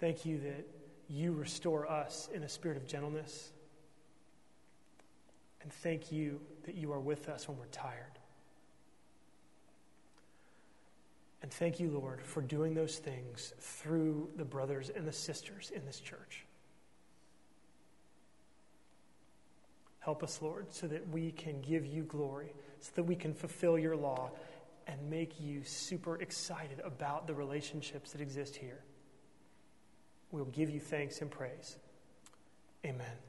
Thank 0.00 0.26
you 0.26 0.40
that 0.40 0.66
you 1.08 1.32
restore 1.32 1.90
us 1.90 2.28
in 2.32 2.42
a 2.42 2.48
spirit 2.48 2.76
of 2.76 2.86
gentleness. 2.86 3.52
And 5.62 5.72
thank 5.72 6.12
you 6.12 6.40
that 6.64 6.74
you 6.74 6.92
are 6.92 7.00
with 7.00 7.28
us 7.28 7.48
when 7.48 7.58
we're 7.58 7.66
tired. 7.66 8.18
And 11.42 11.52
thank 11.52 11.78
you, 11.78 11.90
Lord, 11.90 12.22
for 12.22 12.40
doing 12.40 12.74
those 12.74 12.96
things 12.96 13.52
through 13.60 14.30
the 14.36 14.44
brothers 14.44 14.90
and 14.90 15.06
the 15.06 15.12
sisters 15.12 15.70
in 15.74 15.84
this 15.84 16.00
church. 16.00 16.44
Help 20.00 20.22
us, 20.22 20.40
Lord, 20.40 20.72
so 20.72 20.86
that 20.86 21.08
we 21.08 21.32
can 21.32 21.60
give 21.60 21.84
you 21.84 22.04
glory, 22.04 22.52
so 22.80 22.92
that 22.94 23.02
we 23.02 23.16
can 23.16 23.34
fulfill 23.34 23.78
your 23.78 23.96
law 23.96 24.30
and 24.86 25.10
make 25.10 25.40
you 25.40 25.64
super 25.64 26.20
excited 26.20 26.80
about 26.84 27.26
the 27.26 27.34
relationships 27.34 28.12
that 28.12 28.20
exist 28.20 28.54
here. 28.54 28.85
We'll 30.32 30.44
give 30.46 30.70
you 30.70 30.80
thanks 30.80 31.20
and 31.20 31.30
praise. 31.30 31.76
Amen. 32.84 33.25